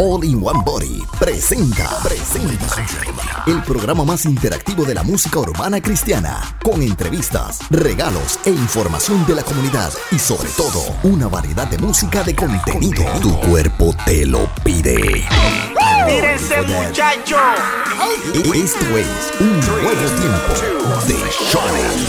[0.00, 2.66] All in One Body presenta, presenta
[3.48, 9.34] el programa más interactivo de la música urbana cristiana, con entrevistas, regalos e información de
[9.34, 13.04] la comunidad y sobre todo una variedad de música de contenido.
[13.20, 15.24] Tu cuerpo te lo pide.
[16.06, 17.36] ¡Mírense, muchacho!
[18.54, 19.90] Esto es un nuevo
[20.20, 20.54] tiempo
[21.08, 21.14] de
[21.50, 22.08] Shoney.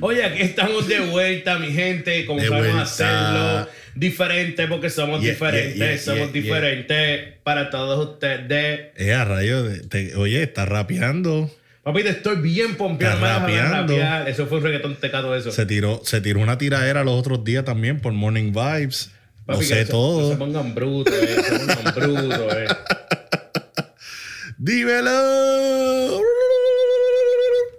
[0.00, 2.82] Oye, aquí estamos de vuelta, mi gente, como De sabemos vuelta.
[2.82, 3.81] hacerlo.
[3.94, 8.90] Diferente porque somos Yeah, diferentes, yeah, yeah, somos diferentes para todos ustedes.
[8.96, 11.50] Eh, a rayo, te- oye, está rapeando.
[11.82, 13.92] Papito, estoy bien a rapeando.
[13.94, 14.28] rapear.
[14.28, 15.50] Eso fue un reggaetón tecado eso.
[15.50, 19.10] Se tiró, se tiró una tiradera los otros días también por Morning Vibes.
[19.46, 20.28] Papi, no sé todo.
[20.28, 22.66] que Se pongan brutos, eh, se pongan brutos, eh.
[24.58, 26.20] ¡Dímelo!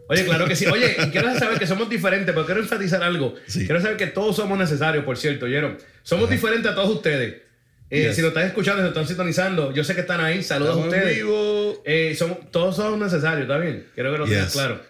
[0.09, 0.65] Oye, claro que sí.
[0.65, 3.35] Oye, y quiero saber que somos diferentes, pero quiero enfatizar algo.
[3.47, 3.65] Sí.
[3.65, 5.77] Quiero saber que todos somos necesarios, por cierto, ¿oyeron?
[6.03, 7.35] Somos diferentes a todos ustedes.
[7.89, 8.15] Eh, Yes.
[8.15, 10.41] Si lo están escuchando, si lo están sintonizando, yo sé que están ahí.
[10.41, 11.17] Saludos Estamos a ustedes.
[11.17, 11.81] vivo.
[11.85, 13.87] Eh, somos, todos somos necesarios, ¿está bien?
[13.93, 14.53] Quiero que lo tengas Yes.
[14.53, 14.81] claro.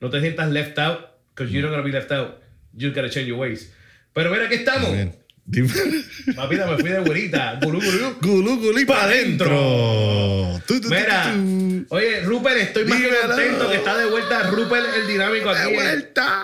[0.00, 1.00] No te sientas left out,
[1.34, 2.36] because you're not gonna be left out.
[2.74, 3.72] You gotta change your ways.
[4.12, 4.92] Pero mira, aquí estamos.
[4.92, 5.14] Bien.
[6.36, 7.58] Papita, me fui de güerita.
[7.62, 8.16] Gulú, gulú.
[8.20, 10.60] Gulú, gulí Pa' para adentro.
[10.88, 11.34] Mira,
[11.88, 15.70] oye, Rupert, estoy más que contento que está de vuelta Rupert el dinámico aquí.
[15.70, 16.42] De vuelta.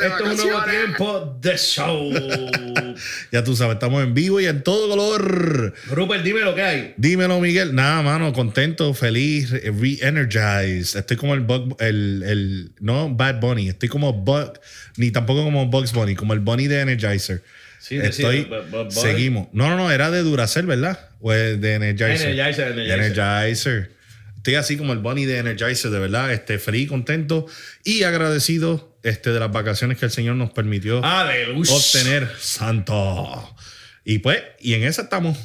[0.00, 2.10] de Esto es un nuevo tiempo de show.
[3.32, 5.74] Ya tú sabes, estamos en vivo y en todo color.
[5.90, 6.94] Rupert, dime lo que hay.
[6.96, 7.74] Dímelo, Miguel.
[7.74, 11.00] Nada, mano, contento, feliz, re-energized.
[11.00, 14.60] Estoy como el Bug, el, el, no Bad Bunny, estoy como Bug,
[14.96, 17.42] ni tampoco como Bugs Bunny, como el Bunny de Energizer.
[17.84, 18.48] Sí, Estoy,
[18.88, 19.48] sí, seguimos.
[19.52, 21.10] No, no, no, era de Duracell, ¿verdad?
[21.20, 22.30] O de Energizer.
[22.30, 22.98] Energizer, Energizer.
[22.98, 23.90] Energizer.
[24.38, 27.44] Estoy así como el Bunny de Energizer, de verdad, este, feliz, contento
[27.84, 31.74] y agradecido este, de las vacaciones que el Señor nos permitió Aleluya.
[31.74, 33.54] obtener santo.
[34.02, 35.36] Y pues, y en esa estamos.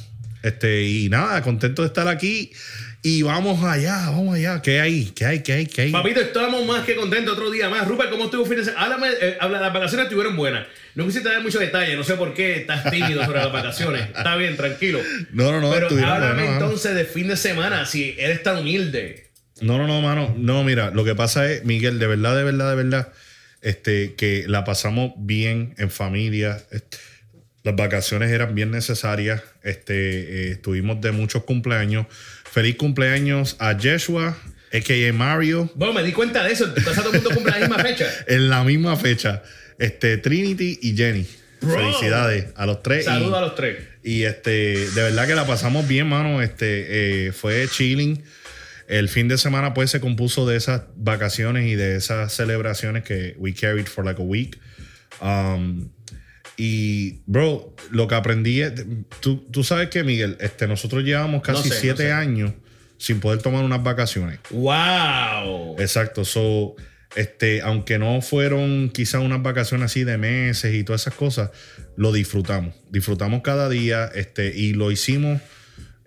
[0.41, 2.53] Este, y nada, contento de estar aquí.
[3.01, 4.61] Y vamos allá, vamos allá.
[4.61, 5.05] ¿Qué hay?
[5.15, 5.41] ¿Qué hay?
[5.41, 5.65] ¿Qué hay?
[5.67, 5.91] ¿Qué hay?
[5.91, 7.87] Papito, estamos más que contentos otro día más.
[7.87, 8.83] Rupert, ¿cómo estuvo fin de semana?
[8.83, 10.67] Háblame, eh, habla, las vacaciones estuvieron buenas.
[10.95, 14.01] No quisiste dar mucho detalle, no sé por qué estás tímido sobre las vacaciones.
[14.01, 14.99] Está bien, tranquilo.
[15.31, 19.29] No, no, no, Pero háblame entonces de fin de semana, si eres tan humilde.
[19.61, 20.35] No, no, no, mano.
[20.37, 23.13] No, mira, lo que pasa es, Miguel, de verdad, de verdad, de verdad,
[23.61, 26.61] este, que la pasamos bien en familia.
[26.71, 26.97] Este,
[27.63, 29.41] las vacaciones eran bien necesarias.
[29.63, 32.07] Este, eh, estuvimos de muchos cumpleaños.
[32.51, 34.35] Feliz cumpleaños a Joshua,
[34.73, 35.13] a.k.a.
[35.13, 35.71] Mario.
[35.75, 36.65] Bueno, me di cuenta de eso.
[36.65, 38.05] Entonces todo el mundo cumple la misma fecha.
[38.27, 39.43] en la misma fecha.
[39.77, 41.27] Este, Trinity y Jenny.
[41.61, 41.75] Bro.
[41.75, 43.05] Felicidades a los tres.
[43.05, 43.77] Saludos a los tres.
[44.03, 46.41] y, este, de verdad que la pasamos bien, mano.
[46.41, 48.23] Este, eh, fue chilling.
[48.87, 53.35] El fin de semana, pues, se compuso de esas vacaciones y de esas celebraciones que
[53.37, 54.59] we carried for like a week.
[55.21, 55.89] Um,
[56.61, 58.73] y, bro, lo que aprendí es.
[59.21, 62.11] Tú, tú sabes que, Miguel, este, nosotros llevamos casi sé, no siete sé.
[62.11, 62.51] años
[62.97, 64.39] sin poder tomar unas vacaciones.
[64.49, 65.77] ¡Wow!
[65.79, 66.25] Exacto.
[66.25, 66.75] So,
[67.15, 71.51] este, aunque no fueron quizás unas vacaciones así de meses y todas esas cosas,
[71.95, 72.75] lo disfrutamos.
[72.89, 75.41] Disfrutamos cada día este, y lo hicimos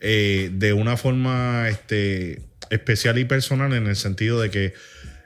[0.00, 4.74] eh, de una forma este, especial y personal en el sentido de que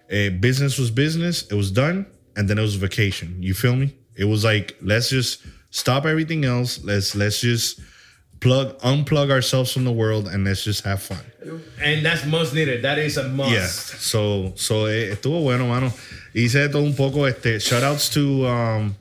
[0.08, 2.06] eh, business was business, it was done,
[2.37, 3.43] and then it was vacation.
[3.43, 4.06] You feel me?
[4.16, 6.82] It was like, let's just stop everything else.
[6.84, 7.81] Let's, let's just
[8.41, 11.25] plug, unplug ourselves from the world and let's just have fun.
[11.81, 12.82] And that's most needed.
[12.82, 13.53] That is a must.
[13.53, 13.66] Yeah.
[13.66, 15.93] So, so eh, estuvo bueno, mano.
[16.34, 17.25] Hice de todo un poco.
[17.26, 18.47] Este, shout outs to.
[18.47, 18.94] um,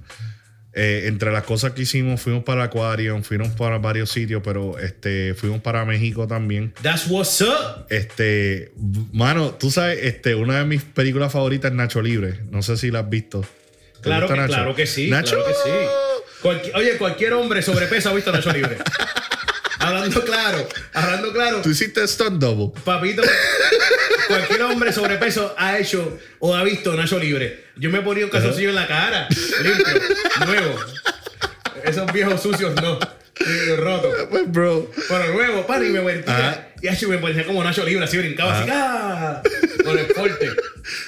[0.77, 4.77] eh, entre las cosas que hicimos, fuimos para el Aquarium, fuimos para varios sitios, pero
[4.77, 6.73] este, fuimos para México también.
[6.81, 7.85] That's what's up.
[7.89, 8.73] Este,
[9.13, 12.41] mano, tú sabes, este, una de mis películas favoritas es Nacho Libre.
[12.51, 13.45] No sé si la has visto.
[14.05, 15.09] ¿Te Claro que, claro que sí.
[15.09, 15.35] Nacho.
[15.43, 15.69] Claro que sí.
[16.43, 18.77] Cualqui- oye, cualquier hombre sobrepeso ha visto Nacho Libre.
[19.79, 21.61] hablando claro, hablando claro.
[21.63, 22.79] Tú hiciste stunt double.
[22.83, 23.23] Papito,
[24.27, 27.65] cualquier hombre sobrepeso ha hecho o ha visto Nacho Libre.
[27.77, 29.27] Yo me ponía un calzoncillo en la cara,
[29.63, 29.85] limpio,
[30.45, 30.75] nuevo.
[31.83, 32.99] Esos viejos sucios no.
[33.43, 34.13] sí, rotos.
[34.29, 34.91] Pues, bro.
[35.07, 38.59] Pero nuevo, para y me parecía, y así me parecía como Nacho Libre, así brincaba
[38.59, 39.41] así, ¡ah!
[39.83, 40.49] Con el porte.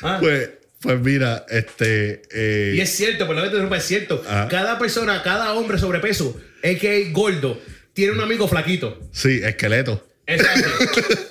[0.02, 0.18] Ah.
[0.20, 0.50] Pues,
[0.82, 2.22] pues mira, este.
[2.32, 4.24] eh, Y es cierto, por lo que te interrumpa, es cierto.
[4.28, 4.48] Ajá.
[4.48, 7.60] Cada persona, cada hombre sobrepeso, es que es gordo,
[7.94, 9.00] tiene un amigo flaquito.
[9.12, 10.06] Sí, esqueleto.
[10.26, 10.70] Exacto.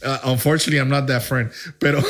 [0.00, 1.50] Uh, unfortunately, I'm not that friend.
[1.80, 2.00] Pero.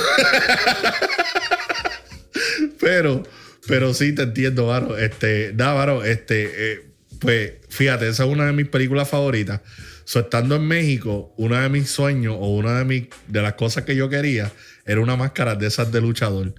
[2.80, 3.22] pero,
[3.66, 4.96] pero sí te entiendo, Varo.
[4.98, 6.84] Este, nada, Varo, este, eh,
[7.18, 9.60] pues fíjate, esa es una de mis películas favoritas.
[10.08, 13.84] So, estando en México, uno de mis sueños o una de, mis, de las cosas
[13.84, 14.50] que yo quería
[14.86, 16.54] era una máscara de esas de luchador.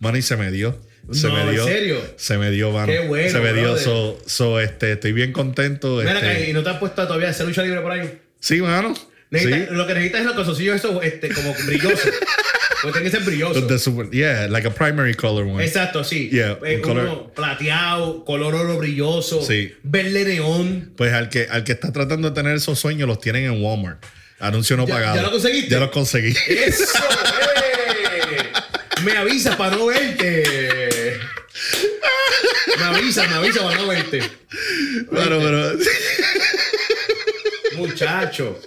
[0.00, 0.78] Mano, y se me dio.
[1.10, 1.64] Se No, me ¿en dio.
[1.64, 1.96] serio?
[2.16, 2.92] Se me dio, mano.
[2.92, 3.78] Qué bueno, Se me dio.
[3.78, 5.96] So, so, este, estoy bien contento.
[5.96, 8.18] Mira este- y no te has puesto todavía hacer lucha libre por ahí.
[8.38, 8.92] Sí, mano.
[9.32, 9.66] Sí.
[9.70, 12.00] Lo que necesitas es los calzoncillos esos este, como brillosos.
[12.82, 13.66] Porque tienen que ser brillosos.
[13.68, 15.62] The super- yeah, like a primary color one.
[15.64, 16.30] Exacto, sí.
[16.30, 19.74] Yeah, Eh, color- uno plateado, color oro brilloso, Sí.
[19.82, 20.92] verde neón.
[20.96, 24.02] Pues al que, al que está tratando de tener esos sueños los tienen en Walmart.
[24.38, 25.16] Anuncio no ¿Ya- pagado.
[25.16, 25.70] ya lo conseguiste?
[25.70, 26.34] Ya los conseguí.
[26.48, 26.84] ¡Eso!
[27.56, 28.42] eh!
[29.04, 31.18] Me avisa para no verte.
[32.78, 34.22] Me avisa, me avisa para no verte.
[35.12, 35.72] Bueno, pero.
[37.76, 38.58] Muchacho.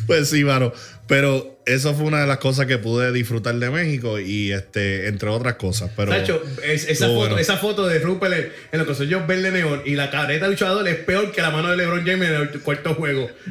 [0.06, 0.72] Pues sí, mano.
[1.06, 5.28] Pero eso fue una de las cosas que pude disfrutar de México y este, entre
[5.28, 5.90] otras cosas.
[5.96, 6.12] Pero.
[6.12, 7.38] Nacho, es- esa, foto, bueno.
[7.38, 10.86] esa foto de Rupert en, en los calzoncillos verde neón y la careta de luchador
[10.86, 13.28] es peor que la mano de LeBron James en el cuarto juego.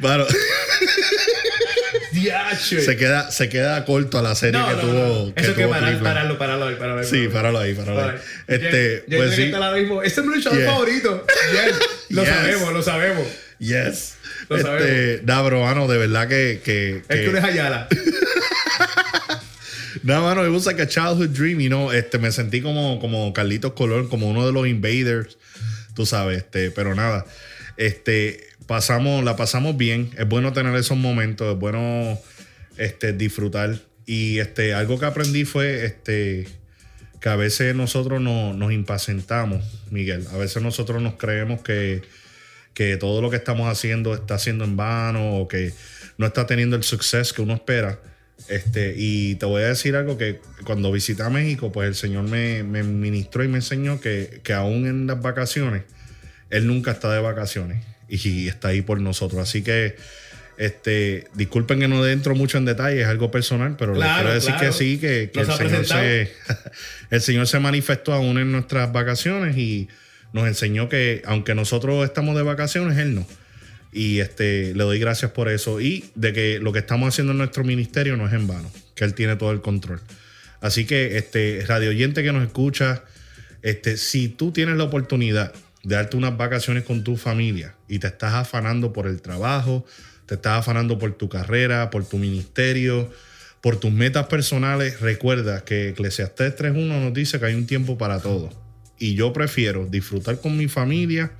[2.12, 2.80] Diache.
[2.80, 4.92] se queda, se queda corto a la serie No, que no, tuvo.
[5.28, 5.34] no.
[5.34, 7.06] que Eso que parar, pararlo, pararlo ahí, pararlo ahí.
[7.06, 8.16] Sí, páralo ahí, páralo ahí.
[8.48, 9.52] Este, pues sí.
[10.04, 10.70] Este es mi luchador Yeah.
[10.72, 11.26] favorito.
[12.10, 12.30] Lo Yes.
[12.34, 13.26] sabemos, lo sabemos.
[13.58, 14.14] Yes.
[14.50, 16.60] Lo Este, nada, bro, mano, de verdad que.
[16.64, 17.88] que, Es que- que eres Ayala.
[20.02, 21.90] No, mano, it was like a childhood dream, you know.
[21.92, 25.36] Este, me sentí como, como Carlitos Colón, como uno de los invaders,
[25.94, 27.26] tú sabes, este, pero nada.
[27.76, 30.10] Este, pasamos, la pasamos bien.
[30.16, 32.18] Es bueno tener esos momentos, es bueno
[32.78, 33.78] este, disfrutar.
[34.06, 36.46] Y este, algo que aprendí fue este,
[37.20, 40.24] que a veces nosotros no- nos impacientamos, Miguel.
[40.32, 42.02] A veces nosotros nos creemos que,
[42.74, 45.72] que todo lo que estamos haciendo está siendo en vano o que
[46.18, 47.98] no está teniendo el suceso que uno espera.
[48.48, 52.24] Este, y te voy a decir algo que cuando visité a México, pues el Señor
[52.24, 55.82] me, me ministró y me enseñó que, que aún en las vacaciones,
[56.48, 59.40] Él nunca está de vacaciones y, está ahí por nosotros.
[59.40, 59.96] Así que,
[60.56, 64.34] este, disculpen que no entro mucho en detalles, es algo personal, pero les Claro, quiero
[64.34, 64.66] decir claro.
[64.66, 66.32] que sí, que, que el Señor, se,
[67.10, 69.88] el Señor se manifestó aún en nuestras vacaciones y
[70.32, 73.26] nos enseñó que aunque nosotros estamos de vacaciones, Él no.
[73.92, 75.80] Y este, le doy gracias por eso.
[75.80, 79.04] Y de que lo que estamos haciendo en nuestro ministerio no es en vano, que
[79.04, 80.00] Él tiene todo el control.
[80.60, 83.02] Así que, este, radio oyente que nos escucha,
[83.62, 88.06] este, si tú tienes la oportunidad de darte unas vacaciones con tu familia y te
[88.06, 89.86] estás afanando por el trabajo,
[90.26, 93.10] te estás afanando por tu carrera, por tu ministerio,
[93.60, 98.20] por tus metas personales, recuerda que Eclesiastés 3.1 nos dice que hay un tiempo para
[98.20, 98.50] todo.
[99.00, 101.32] Y yo prefiero disfrutar con mi familia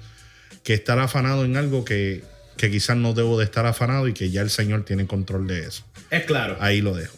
[0.65, 2.23] que estar afanado en algo que,
[2.57, 5.61] que quizás no debo de estar afanado y que ya el Señor tiene control de
[5.67, 5.85] eso.
[6.11, 6.57] Es claro.
[6.59, 7.17] Ahí lo dejo.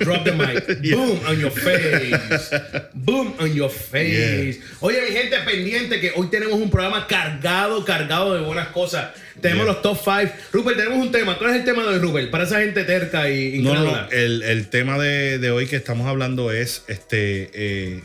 [0.00, 0.80] Drop the mic.
[0.96, 2.50] Boom on your face.
[2.94, 4.60] Boom on your face.
[4.80, 9.10] Oye, mi gente pendiente que hoy tenemos un programa cargado, cargado de buenas cosas.
[9.42, 9.72] Tenemos Yeah.
[9.74, 10.32] los top 5.
[10.52, 11.36] Rupert, tenemos un tema.
[11.36, 12.30] ¿Cuál es el tema de hoy, Rupert?
[12.30, 14.10] Para esa gente terca y No, no, no.
[14.10, 17.50] El, el tema de, de hoy que estamos hablando es este.
[17.52, 18.02] eh,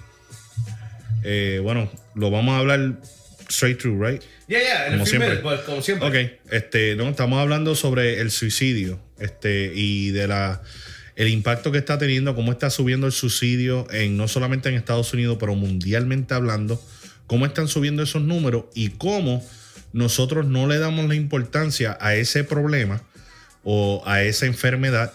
[1.24, 3.00] eh, bueno, lo vamos a hablar
[3.50, 4.22] straight through, right?
[4.48, 5.36] Ya, ya, en Como el siempre.
[5.38, 6.08] pues, como siempre.
[6.08, 10.62] Ok, este, no, estamos hablando sobre el suicidio, este, y de la
[11.16, 15.14] el impacto que está teniendo, cómo está subiendo el suicidio en no solamente en Estados
[15.14, 16.82] Unidos, pero mundialmente hablando,
[17.28, 19.46] cómo están subiendo esos números y cómo
[19.92, 23.02] nosotros no le damos la importancia a ese problema
[23.64, 25.14] o a esa enfermedad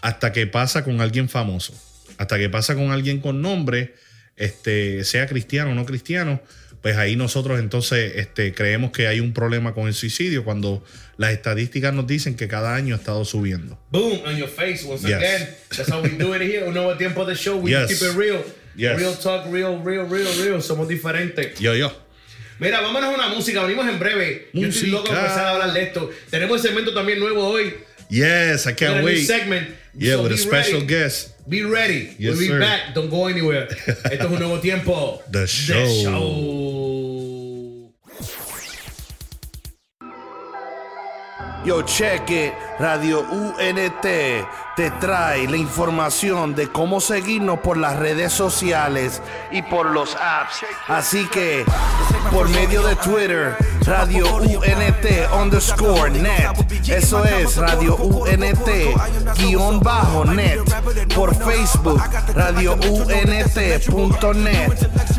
[0.00, 1.74] hasta que pasa con alguien famoso,
[2.16, 3.94] hasta que pasa con alguien con nombre,
[4.38, 6.40] este, sea cristiano o no cristiano,
[6.82, 10.84] pues ahí nosotros entonces este, creemos que hay un problema con el suicidio cuando
[11.16, 13.78] las estadísticas nos dicen que cada año ha estado subiendo.
[13.90, 15.16] Boom on your face once Yes.
[15.16, 15.48] again.
[15.76, 16.64] That's how we do it here.
[16.66, 17.58] Un nuevo tiempo de show.
[17.60, 17.88] We Yes.
[17.88, 18.44] keep it real.
[18.76, 18.96] Yes.
[18.96, 20.62] Real talk, real, real, real, real.
[20.62, 21.58] Somos diferentes.
[21.58, 21.92] Yo, yo.
[22.60, 23.62] Mira, vámonos a una música.
[23.64, 24.48] Venimos en breve.
[24.52, 25.20] Yo estoy loco de Música.
[25.26, 26.10] empezar a hablar de esto.
[26.30, 27.74] Tenemos el segmento también nuevo hoy.
[28.10, 29.24] Yes, I can't wait.
[29.24, 29.68] segment.
[29.94, 30.86] Yeah, So with a special ready.
[30.86, 31.48] guest.
[31.48, 32.14] Be ready.
[32.18, 32.60] Yes, we'll be sir.
[32.60, 32.94] back.
[32.94, 33.68] Don't go anywhere.
[33.86, 35.20] Esto es un nuevo tiempo.
[35.30, 35.86] The show.
[36.02, 37.92] show.
[41.64, 42.54] Yo, check it.
[42.78, 44.06] Radio UNT
[44.78, 49.20] te trae la información de cómo seguirnos por las redes sociales
[49.50, 50.64] y por los apps.
[50.86, 51.64] Así que,
[52.30, 53.56] por medio de Twitter,
[53.88, 56.52] Radio UNT underscore net.
[56.86, 58.68] Eso es Radio UNT
[59.38, 60.60] guion bajo net.
[61.14, 62.00] Por Facebook,
[62.34, 64.72] Radio UNT.net.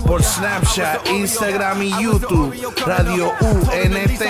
[0.05, 4.21] Por Snapchat, Instagram y YouTube, Radio UNT.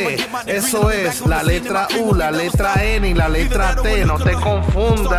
[0.47, 4.05] Eso es la letra U, la letra N y la letra T.
[4.05, 5.18] No te confundas.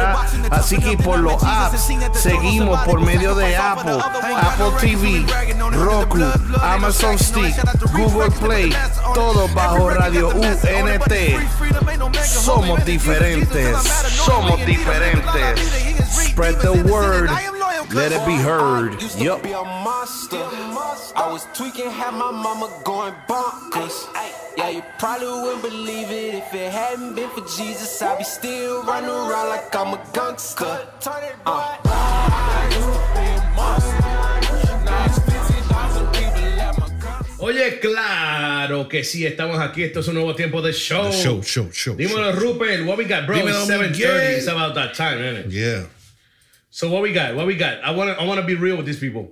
[0.51, 5.25] Así que por los apps seguimos por medio de Apple, Apple TV,
[5.73, 6.19] Roku,
[6.63, 7.55] Amazon Stick,
[7.93, 8.75] Google Play,
[9.15, 11.13] todo bajo Radio UNT.
[12.25, 13.77] Somos diferentes,
[14.25, 16.01] somos diferentes.
[16.11, 17.31] Spread the word.
[17.93, 18.95] Let it be heard.
[18.95, 20.37] A monster.
[21.17, 24.07] I was tweaking, had my mama going bonkers.
[24.57, 28.03] Yeah, you probably wouldn't believe it if it hadn't been for Jesus.
[28.03, 30.87] I'd be still running around like I'm a gangster.
[31.47, 31.77] Uh.
[37.43, 39.83] Oye, claro que sí, estamos aquí.
[39.83, 41.11] Esto es un nuevo tiempo de show.
[41.11, 41.97] Show, show, show.
[41.97, 42.85] Dímelo, Rupert.
[42.85, 43.39] What we got, bro?
[43.39, 44.37] Dímelo, 7:30.
[44.37, 45.53] It's about that time, isn't it?
[45.53, 45.87] Yeah.
[46.71, 47.35] So what we got?
[47.35, 47.83] What we got?
[47.83, 49.31] I want to I want to be real with these people.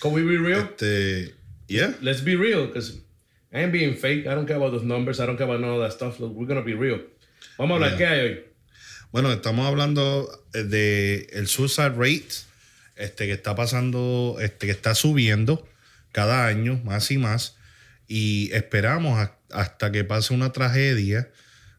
[0.00, 0.60] Can we be real?
[0.60, 1.32] Este,
[1.68, 1.92] yeah.
[2.02, 2.98] Let's be real, because
[3.54, 4.26] I ain't being fake.
[4.26, 5.20] I don't care about those numbers.
[5.20, 6.18] I don't care about none of that stuff.
[6.18, 7.00] Look, we're gonna be real.
[7.56, 7.96] Vamos a hablar.
[7.96, 8.44] ¿Qué hay hoy?
[9.12, 12.34] Bueno, estamos hablando eh, de el suicide rate,
[12.96, 15.66] este que está pasando, este que está subiendo
[16.10, 17.56] cada año más y más
[18.08, 21.30] y esperamos a- hasta que pase una tragedia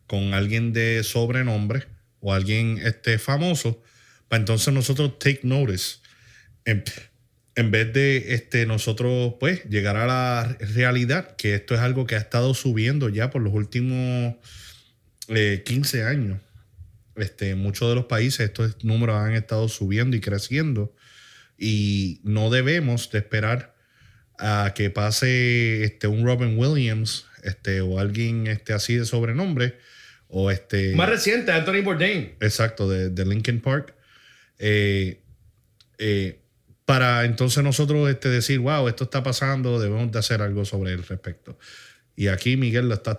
[0.08, 1.88] con alguien de sobrenombre
[2.22, 3.84] o alguien este famoso
[4.30, 5.98] para entonces nosotros take notice
[6.64, 6.84] en,
[7.56, 12.16] en vez de este nosotros pues llegar a la realidad que esto es algo que
[12.16, 14.36] ha estado subiendo ya por los últimos
[15.30, 16.42] eh, 15 años.
[17.16, 20.94] Este, muchos de los países estos números han estado subiendo y creciendo.
[21.58, 23.74] Y no debemos de esperar
[24.38, 29.78] a que pase este, un Robin Williams este, o alguien este, así de sobrenombre
[30.28, 32.34] o este Más reciente, Anthony Bourdain.
[32.42, 33.96] exacto de, de Linkin Park.
[34.60, 35.22] Eh,
[35.98, 36.40] eh,
[36.86, 41.04] para entonces nosotros este, decir wow esto está pasando debemos de hacer algo sobre el
[41.04, 41.58] respecto
[42.16, 43.18] y aquí Miguel lo está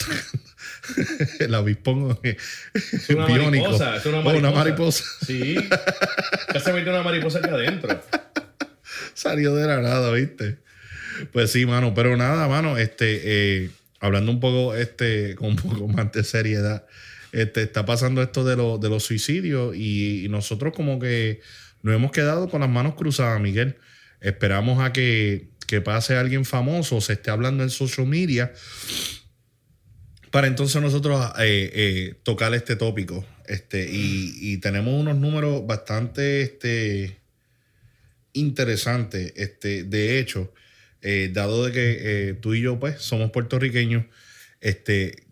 [1.40, 3.64] el avispón Es una biónico.
[3.64, 3.96] mariposa.
[3.96, 4.49] Es una Oh, mariposa.
[4.49, 5.04] una mariposa.
[5.26, 5.56] Sí.
[6.54, 8.00] Ya se metió una mariposa aquí adentro.
[9.14, 10.58] Salió de la nada, ¿viste?
[11.32, 11.92] Pues sí, mano.
[11.94, 12.78] Pero nada, mano.
[12.78, 13.20] Este,
[13.64, 13.70] eh,
[14.00, 16.87] hablando un poco, este, con un poco más de seriedad,
[17.32, 21.40] este, está pasando esto de, lo- de los suicidios y, y nosotros como que
[21.86, 23.76] nos hemos quedado con las manos cruzadas, Miguel.
[24.20, 28.52] Esperamos a que, que pase alguien famoso, se esté hablando en social media,
[30.32, 33.24] para entonces nosotros eh, eh, tocar este tópico.
[33.46, 37.20] Este, y, tenemos unos números bastante este,
[38.32, 39.32] interesantes.
[39.36, 40.52] Este, de hecho,
[41.02, 44.06] eh, dado de que tú y yo pues somos puertorriqueños,
[44.60, 45.22] este,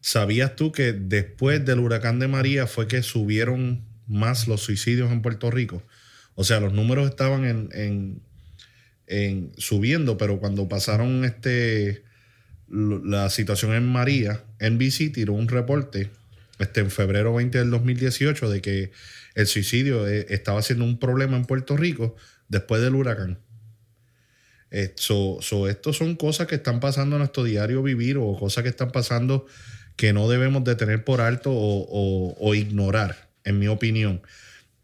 [0.00, 5.20] ¿sabías tú que después del huracán de María fue que subieron más los suicidios en
[5.20, 5.82] Puerto Rico?
[6.40, 8.22] O sea, los números estaban en, en-
[9.06, 12.02] en subiendo, pero cuando pasaron este
[12.66, 16.08] la situación en María, NBC tiró un reporte
[16.58, 18.90] este, en febrero 20 del 2018 de que
[19.34, 22.16] el suicidio eh, estaba siendo un problema en Puerto Rico
[22.48, 23.38] después del huracán.
[24.70, 28.70] Eh, so- estos son cosas que están pasando en nuestro diario vivir o cosas que
[28.70, 29.44] están pasando
[29.96, 34.22] que no debemos de tener por alto o- o ignorar, en mi opinión.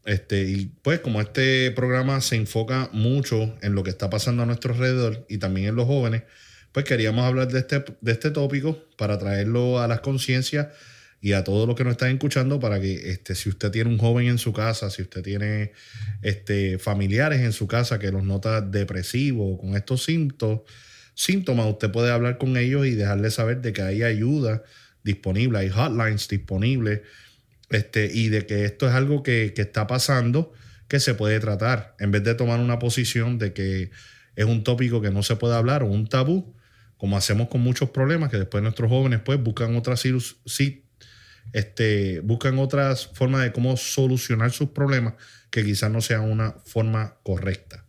[0.07, 4.47] Este, y pues como este programa se enfoca mucho en lo que está pasando a
[4.47, 6.23] nuestro alrededor y también en los jóvenes,
[6.71, 10.69] pues queríamos hablar de este, de este tópico para traerlo a las conciencias
[11.21, 13.99] y a todos los que nos están escuchando para que este, si usted tiene un
[13.99, 15.73] joven en su casa, si usted tiene
[16.23, 20.61] este, familiares en su casa que los nota depresivos con estos síntomas,
[21.15, 24.63] síntomas, usted puede hablar con ellos y dejarles saber de que hay ayuda
[25.03, 27.01] disponible, hay hotlines disponibles
[27.70, 30.52] este, y de que esto es algo que, que está pasando
[30.88, 33.90] que se puede tratar, en vez de tomar una posición de que
[34.37, 36.54] es un tópico que no se puede hablar o un tabú,
[36.96, 40.04] como hacemos con muchos problemas, que después nuestros jóvenes pues buscan otras
[41.52, 45.14] este, buscan otras formas de cómo solucionar sus problemas
[45.50, 47.85] que quizás no sea una forma correcta.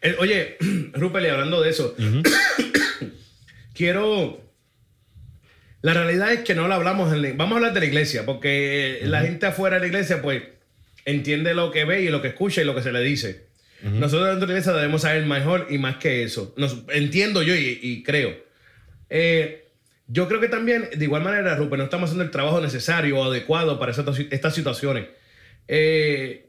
[0.00, 0.56] Eh, oye,
[0.94, 1.94] Rupert, y hablando de eso,
[3.74, 4.45] quiero.
[5.82, 8.24] La realidad es que no lo hablamos en la- Vamos a hablar de la iglesia,
[8.26, 10.42] porque la gente afuera de la iglesia, pues,
[11.04, 13.46] entiende lo que ve y lo que escucha y lo que se le dice.
[13.82, 16.54] Nosotros dentro de la iglesia debemos saber mejor y más que eso.
[16.56, 18.34] Nos- entiendo yo y, y creo.
[19.10, 19.64] Eh,
[20.08, 23.24] yo creo que también, de igual manera, Rupert, no estamos haciendo el trabajo necesario o
[23.24, 25.06] adecuado para estas, estas situaciones.
[25.68, 26.46] Eh,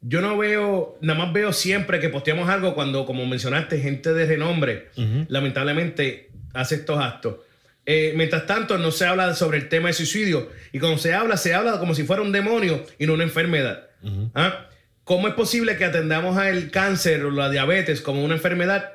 [0.00, 4.26] yo no veo, nada más veo siempre que posteamos algo cuando, como mencionaste, gente de
[4.26, 4.88] renombre,
[5.28, 7.36] lamentablemente, hace estos actos.
[7.84, 10.50] Eh, mientras tanto, no se habla sobre el tema de suicidio.
[10.72, 13.88] Y cuando se habla, se habla como si fuera un demonio y no una enfermedad.
[14.34, 14.66] ¿Ah?
[15.04, 18.92] ¿Cómo es posible que atendamos al cáncer o la diabetes como una enfermedad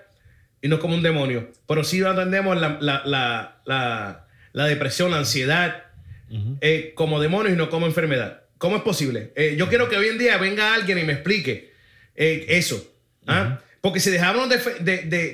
[0.62, 1.51] y no como un demonio?
[1.67, 5.84] Pero sí atendemos la, la- la- la- depresión, la ansiedad,
[6.62, 8.44] eh, como demonios y no como enfermedad.
[8.58, 9.32] ¿Cómo es posible?
[9.36, 11.74] Eh, yo quiero que hoy en día venga alguien y me explique
[12.15, 12.89] eso.
[13.27, 13.60] ¿ah?
[13.82, 14.58] Porque si dejamos de-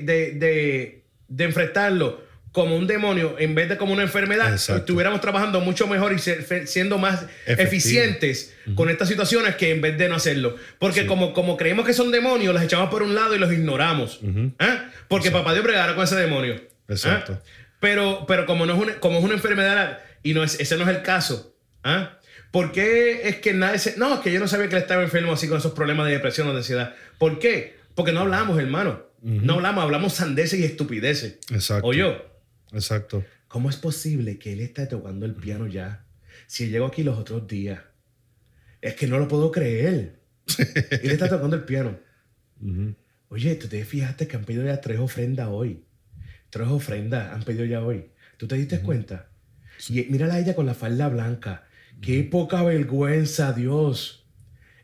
[0.04, 2.22] de- de- de enfrentarlo
[2.54, 4.80] como un demonio en vez de como una enfermedad, Exacto.
[4.82, 7.62] estuviéramos trabajando mucho mejor y ser- siendo más Efectivo.
[7.68, 10.56] eficientes con estas situaciones que en vez de no hacerlo.
[10.80, 14.22] Porque como, como creemos que son demonios, las echamos por un lado y los ignoramos.
[14.60, 14.90] ¿Ah?
[15.10, 16.56] Porque papá Dios bregará con ese demonio.
[16.62, 16.92] ¿Ah?
[16.94, 17.42] Exacto.
[17.80, 20.84] Pero, pero como, no es una, como es una enfermedad y no es, ese no
[20.84, 21.54] es el caso.
[21.84, 22.20] ¿Ah?
[22.52, 23.98] ¿Por qué es que nadie se...
[23.98, 26.12] No, es que yo no sabía que él estaba enfermo así con esos problemas de
[26.14, 26.94] depresión o de ansiedad.
[27.18, 27.78] ¿Por qué?
[27.96, 29.08] Porque no hablamos, hermano.
[29.24, 31.40] No hablamos, hablamos sandeces y estupideces.
[31.52, 31.88] Exacto.
[31.88, 32.32] O yo.
[32.74, 33.24] Exacto.
[33.48, 36.06] ¿Cómo es posible que él esté tocando el piano ya?
[36.48, 37.80] Si llegó aquí los otros días.
[38.82, 40.20] Es que no lo puedo creer.
[40.58, 41.98] él está tocando el piano.
[43.30, 45.84] Oye, ¿tú te fijaste que han pedido ya tres ofrendas hoy?
[46.50, 48.10] Tres ofrendas han pedido ya hoy.
[48.38, 49.30] ¿Tú te diste cuenta?
[49.90, 51.66] Y mírala a ella con la falda blanca.
[52.02, 54.26] Qué poca vergüenza, Dios.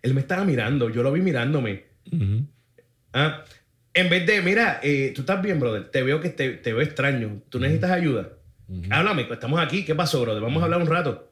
[0.02, 1.86] Él me estaba mirando, yo lo vi mirándome.
[3.14, 3.44] Ah,
[3.94, 5.90] en vez de, mira, eh, tú estás bien, brother.
[5.90, 7.42] Te veo que te, te veo extraño.
[7.50, 8.30] ¿Tú necesitas ayuda?
[8.90, 9.84] Háblame, estamos aquí.
[9.84, 10.42] ¿Qué pasó, brother?
[10.42, 11.26] Vamos a hablar un rato.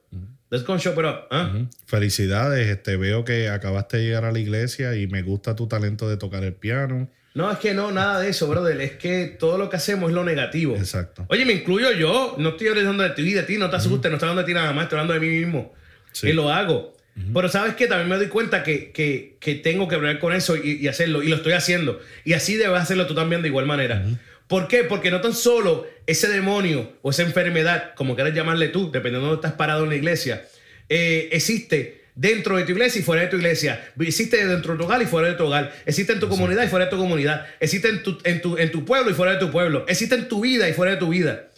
[0.50, 1.28] Let's go and shop it up.
[1.30, 1.52] ¿ah?
[1.86, 6.10] Felicidades, este, veo que acabaste de llegar a la iglesia y me gusta tu talento
[6.10, 7.10] de tocar el piano.
[7.34, 8.80] No, es que no, nada de eso, brother.
[8.82, 10.76] Es que todo lo que hacemos es lo negativo.
[10.76, 11.26] Exacto.
[11.30, 12.36] Oye, me incluyo yo.
[12.40, 13.58] No estoy hablando de ti y de ti.
[13.58, 14.10] No te asustes.
[14.10, 14.86] No estoy hablando de ti nada más.
[14.86, 15.74] Estoy hablando de mí mismo.
[16.14, 16.30] Sí.
[16.30, 16.97] Y lo hago.
[17.34, 20.56] Pero sabes que también me doy cuenta que, que, que tengo que hablar con eso
[20.56, 21.24] y, y hacerlo.
[21.24, 22.00] Y lo estoy haciendo.
[22.26, 24.06] Y así debes hacerlo tú también de igual manera.
[24.48, 24.84] ¿Por qué?
[24.84, 29.32] Porque no tan solo ese demonio o esa enfermedad, como quieras llamarle tú, dependiendo de
[29.32, 30.46] dónde estás parado en la iglesia,
[30.90, 33.92] eh, existe dentro de tu iglesia y fuera de tu iglesia.
[34.00, 35.74] Existe dentro de tu hogar y fuera de tu hogar.
[35.86, 37.46] Existe en tu comunidad y fuera de tu comunidad.
[37.60, 39.86] Existe en tu, en, tu, en tu pueblo y fuera de tu pueblo.
[39.88, 41.50] Existe en tu vida y fuera de tu vida.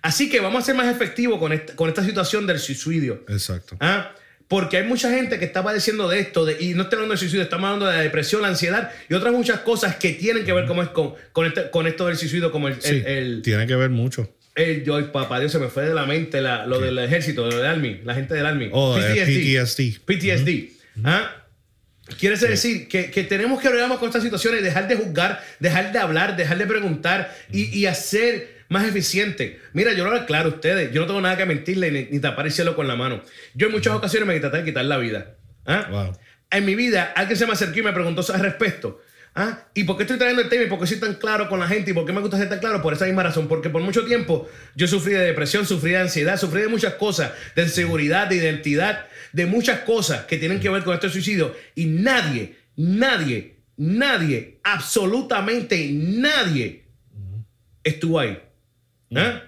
[0.00, 3.24] Así que vamos a ser más efectivos con esta, con esta situación del suicidio.
[3.28, 3.76] Exacto.
[3.80, 4.12] ¿Ah?
[4.48, 7.18] Porque hay mucha gente que está padeciendo de esto, de- y no estoy hablando de
[7.18, 10.52] suicidio, estamos hablando de la depresión, la ansiedad y otras muchas cosas que tienen que
[10.54, 13.66] ver es con, con, este- con esto del suicidio, como el, Sí, el, el, tiene
[13.66, 14.34] que ver mucho.
[14.54, 17.56] el- yo, papá Dios, se me fue de la mente la- lo del ejército, lo
[17.58, 18.70] del Army, la gente del Army.
[18.72, 20.00] Oh, eh, PTSD.
[20.06, 20.70] PTSD.
[21.04, 21.30] ¿Ah?
[22.18, 25.98] Quiere decir que, que tenemos que hablar con estas situaciones, dejar de juzgar, dejar de
[25.98, 29.60] hablar, dejar de preguntar y, y hacer más eficiente.
[29.72, 32.20] Mira, yo lo hablo claro a ustedes, yo no tengo nada que mentirle ni, ni
[32.20, 33.22] tapar el cielo con la mano.
[33.54, 35.36] Yo en muchas ocasiones me traté de quitar la vida.
[35.66, 35.86] ¿Ah?
[35.90, 36.18] Wow.
[36.50, 39.00] En mi vida, alguien se me acercó y me preguntó al respecto.
[39.34, 39.66] ¿Ah?
[39.74, 40.64] ¿Y por qué estoy trayendo el tema?
[40.64, 41.90] ¿Y por qué soy tan claro con la gente?
[41.90, 42.82] ¿Y por qué me gusta ser tan claro?
[42.82, 43.46] Por esa misma razón.
[43.46, 47.32] Porque por mucho tiempo yo sufrí de depresión, sufrí de ansiedad, sufrí de muchas cosas,
[47.54, 51.54] de inseguridad, de identidad, de muchas cosas que tienen que ver con este suicidio.
[51.74, 56.86] Y nadie, nadie, nadie, absolutamente nadie
[57.84, 58.38] estuvo ahí.
[59.14, 59.42] ¿Ah?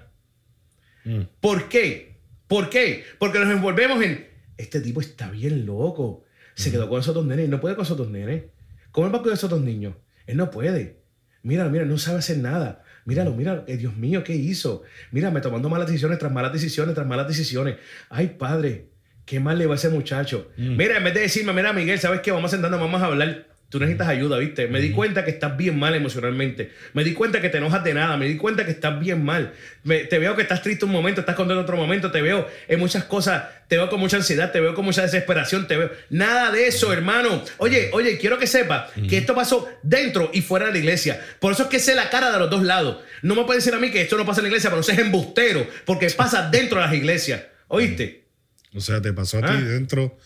[1.40, 2.20] ¿Por qué?
[2.46, 3.04] ¿Por qué?
[3.18, 4.28] Porque nos envolvemos en.
[4.56, 6.24] Este tipo está bien loco.
[6.54, 7.48] Se quedó con esos dos nenes.
[7.48, 8.44] No puede con esos dos nenes.
[8.90, 9.94] ¿Cómo él va a cuidar a esos dos niños?
[10.26, 11.00] Él no puede.
[11.42, 12.84] Míralo, mira, no sabe hacer nada.
[13.06, 14.82] Míralo, mira, eh, Dios mío, ¿qué hizo?
[15.10, 17.76] Mírame tomando malas decisiones tras malas decisiones tras malas decisiones.
[18.10, 18.90] Ay, padre,
[19.24, 20.50] qué mal le va a ese muchacho.
[20.56, 22.30] Mira, en vez de decirme, mira, Miguel, ¿sabes qué?
[22.30, 23.46] Vamos sentando, vamos a hablar.
[23.70, 24.66] Tú necesitas ayuda, ¿viste?
[24.66, 26.72] Me di cuenta que estás bien mal emocionalmente.
[26.92, 28.16] Me di cuenta que te enojas de nada.
[28.16, 29.52] Me di cuenta que estás bien mal.
[29.84, 32.10] Me- te veo que estás triste un momento, estás contento otro momento.
[32.10, 33.44] Te veo en muchas cosas.
[33.68, 35.68] Te veo con mucha ansiedad, te veo con mucha desesperación.
[35.68, 35.90] Te veo.
[36.10, 37.44] Nada de eso, hermano.
[37.58, 41.20] Oye, oye, quiero que sepa que esto pasó dentro y fuera de la iglesia.
[41.38, 42.96] Por eso es que sé la cara de los dos lados.
[43.22, 44.90] No me puede decir a mí que esto no pasa en la iglesia, pero eso
[44.90, 45.64] es embustero.
[45.84, 47.42] Porque pasa dentro de las iglesias.
[47.68, 48.24] ¿Oíste?
[48.74, 49.56] O sea, te pasó a Ah.
[49.56, 50.18] ti dentro,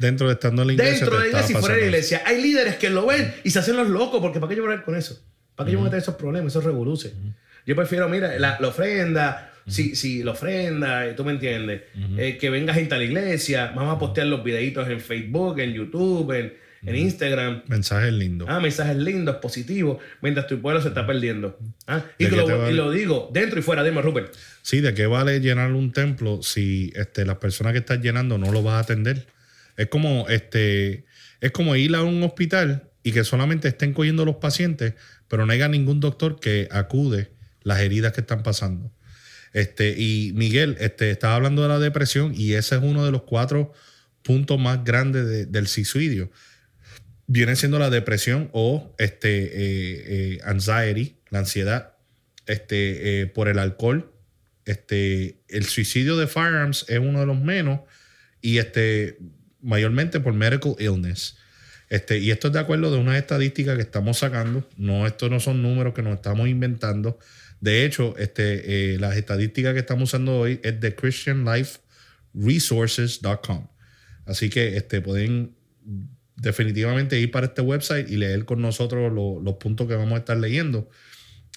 [0.00, 0.94] dentro de estando en la iglesia.
[0.94, 2.22] dentro de la iglesia y fuera de la iglesia.
[2.24, 4.74] Hay líderes que lo ven y se hacen los locos, porque ¿para qué yo voy
[4.74, 5.22] a con eso?
[5.54, 7.12] ¿Para qué yo voy a tener esos problemas, esos revoluces?
[7.66, 11.82] Yo prefiero, mira, la, la ofrenda, si, si la ofrenda, eh, tú me entiendes,
[12.16, 15.74] eh, que venga gente a la iglesia, vamos a postear los videitos en Facebook, en
[15.74, 17.62] YouTube, en, en Instagram.
[17.68, 18.48] Mensajes lindos.
[18.50, 21.58] Ah, mensajes lindos, positivos, mientras tu pueblo se está perdiendo.
[21.86, 24.34] Ah, y lo digo, dentro y fuera, dime, Rupert.
[24.62, 28.50] Sí, ¿de qué vale llenar un templo si este, las personas que estás llenando no
[28.50, 29.26] lo vas a atender?
[29.80, 31.04] Es como, este,
[31.40, 34.94] es como ir a un hospital y que solamente estén cogiendo los pacientes,
[35.26, 37.30] pero no haya ningún doctor que acude
[37.62, 38.92] las heridas que están pasando.
[39.52, 43.22] Este, y Miguel, este, estaba hablando de la depresión y ese es uno de los
[43.22, 43.72] cuatro
[44.22, 46.30] puntos más grandes de- del suicidio.
[47.26, 51.94] Viene siendo la depresión o este, eh, eh, anxiety, la ansiedad,
[52.46, 54.12] este, eh, por el alcohol.
[54.66, 57.80] Este, el suicidio de firearms es uno de los menos
[58.42, 59.18] y este,
[59.62, 61.36] mayormente por medical illness.
[61.88, 64.68] Este, y esto es de acuerdo de unas estadísticas que estamos sacando.
[64.76, 67.18] No, estos no son números que nos estamos inventando.
[67.60, 73.66] De hecho, este, eh, las estadísticas que estamos usando hoy es de christianliferesources.com.
[74.26, 75.54] Así que este, pueden
[76.36, 80.18] definitivamente ir para este website y leer con nosotros lo- los puntos que vamos a
[80.18, 80.88] estar leyendo.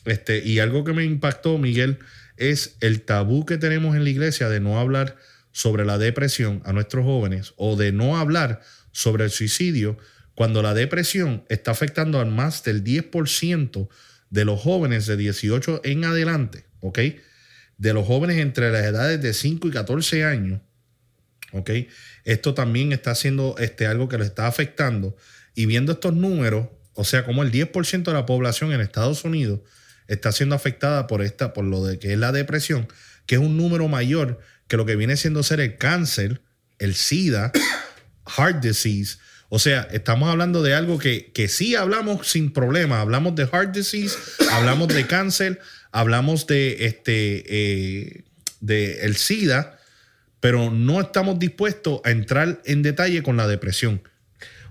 [0.06, 2.00] Este, y algo que me impactó, Miguel,
[2.38, 5.16] es el tabú que tenemos en la iglesia de no hablar
[5.54, 8.62] sobre la depresión a nuestros jóvenes o de no hablar
[8.92, 9.98] sobre el suicidio
[10.36, 13.88] cuando la depresión está afectando a más del 10%
[14.30, 17.00] de los jóvenes de 18 en adelante, ¿ok?
[17.78, 20.62] De los jóvenes entre las edades de 5 y 14 años,
[21.52, 21.70] ¿ok?
[22.24, 25.16] Esto también está haciendo este, algo que lo está afectando.
[25.54, 29.60] Y viendo estos números, o sea, como el 10% de la población en Estados Unidos
[30.08, 32.88] está siendo afectada por, esta, por lo de que es la depresión,
[33.28, 36.42] que es un número mayor que lo que viene siendo ser el cáncer,
[36.80, 37.52] el SIDA,
[38.38, 39.18] heart disease.
[39.50, 43.02] O sea, estamos hablando de algo que, que sí hablamos sin problema.
[43.02, 44.18] Hablamos de heart disease,
[44.52, 45.60] hablamos de cáncer,
[45.92, 48.24] hablamos de este eh,
[48.62, 49.78] de el SIDA,
[50.40, 54.02] pero no estamos dispuestos a entrar en detalle con la depresión.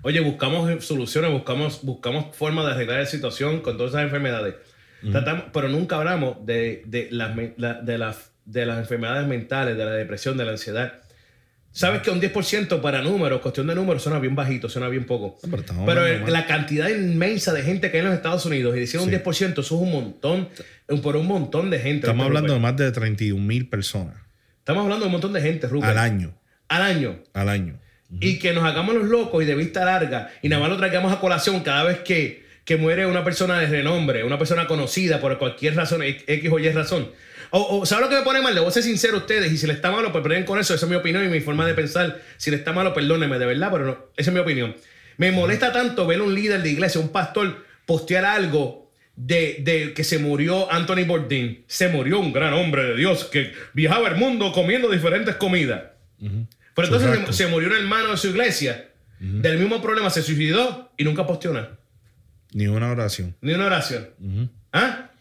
[0.03, 4.55] Oye, buscamos soluciones, buscamos, buscamos formas de arreglar la situación con todas esas enfermedades.
[5.11, 7.35] Tratamos, pero nunca hablamos de, de, las,
[7.85, 10.93] de, las, de las enfermedades mentales, de la depresión, de la ansiedad.
[11.71, 15.39] Sabes que un 10% para números, cuestión de números, suena bien bajito, suena bien poco.
[15.41, 18.75] Pero estamos Pero el- la cantidad inmensa de gente que hay en los Estados Unidos
[18.77, 19.11] y decir un Sí.
[19.11, 20.49] 10%, eso es un montón,
[21.01, 22.01] por un montón de gente.
[22.05, 24.15] Estamos ¿viste, hablando de más de 31 mil personas
[24.59, 25.91] Estamos hablando de un montón de gente, Rupert.
[25.91, 26.37] al año.
[26.67, 27.19] Al año.
[27.33, 27.79] Al año.
[28.19, 31.11] y que nos hagamos los locos y de vista larga y nada más lo traigamos
[31.11, 35.35] a colación cada vez que, que muere una persona de renombre, una persona conocida por
[35.39, 37.09] cualquier razón, X o Y razón.
[37.55, 38.55] O, o ¿sabes lo que me pone mal?
[38.55, 40.57] Le voy a ser sincero a ustedes y si le está malo, pues perdonen con
[40.57, 42.19] eso, esa es mi opinión y mi forma de pensar.
[42.37, 44.75] Si le está malo, perdónenme, de verdad, pero no, esa es mi opinión.
[45.17, 50.03] Me molesta tanto ver un líder de iglesia, un pastor, postear algo de, de que
[50.03, 51.63] se murió Anthony Bourdain.
[51.67, 55.83] Se murió un gran hombre de Dios que viajaba el mundo comiendo diferentes comidas.
[56.17, 58.89] Pero entonces se, se murió un hermano de su iglesia,
[59.19, 61.77] del mismo problema, se suicidó y nunca posteó nada.
[62.51, 63.35] Ni una oración.
[63.41, 64.09] Ni una oración.
[64.71, 65.11] ¿Ah?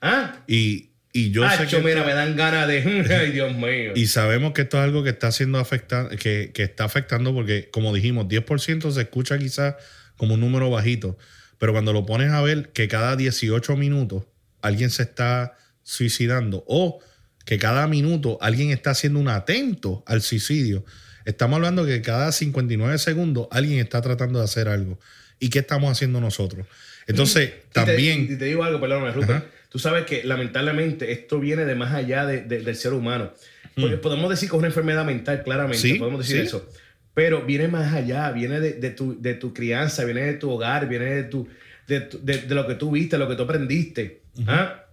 [0.00, 0.36] ¿Ah?
[0.46, 1.78] Y, y yo sé que.
[1.82, 2.82] mira, me dan ganas de.
[3.20, 3.92] Ay, Dios mío.
[3.94, 7.68] Y sabemos que esto es algo que está haciendo afectar, que, que está afectando porque,
[7.70, 9.74] como dijimos, 10% se escucha quizás
[10.16, 11.16] como un número bajito,
[11.58, 14.24] pero cuando lo pones a ver que cada 18 minutos
[14.62, 17.00] alguien se está suicidando o
[17.44, 20.84] que cada minuto alguien está haciendo un atento al suicidio,
[21.24, 25.00] estamos hablando que cada 59 segundos alguien está tratando de hacer algo.
[25.40, 26.66] ¿Y qué estamos haciendo nosotros?
[27.06, 28.24] Entonces, Y te- también...
[28.30, 29.46] y te, digo algo, perdóname, Rupert.
[29.70, 33.32] Tú sabes que lamentablemente esto viene de más allá de- de- del ser humano.
[33.80, 35.78] Porque Podemos decir que es una enfermedad mental, claramente.
[35.78, 35.92] Mm.
[35.92, 36.46] Sí, podemos decir sí.
[36.48, 36.68] eso.
[37.14, 40.88] Pero viene más allá, viene de, de tu, de tu crianza, viene de tu hogar,
[40.88, 41.48] viene de, tu,
[41.86, 44.20] de, de- lo que tú viste, lo que tú aprendiste.
[44.46, 44.84] ¿Ah?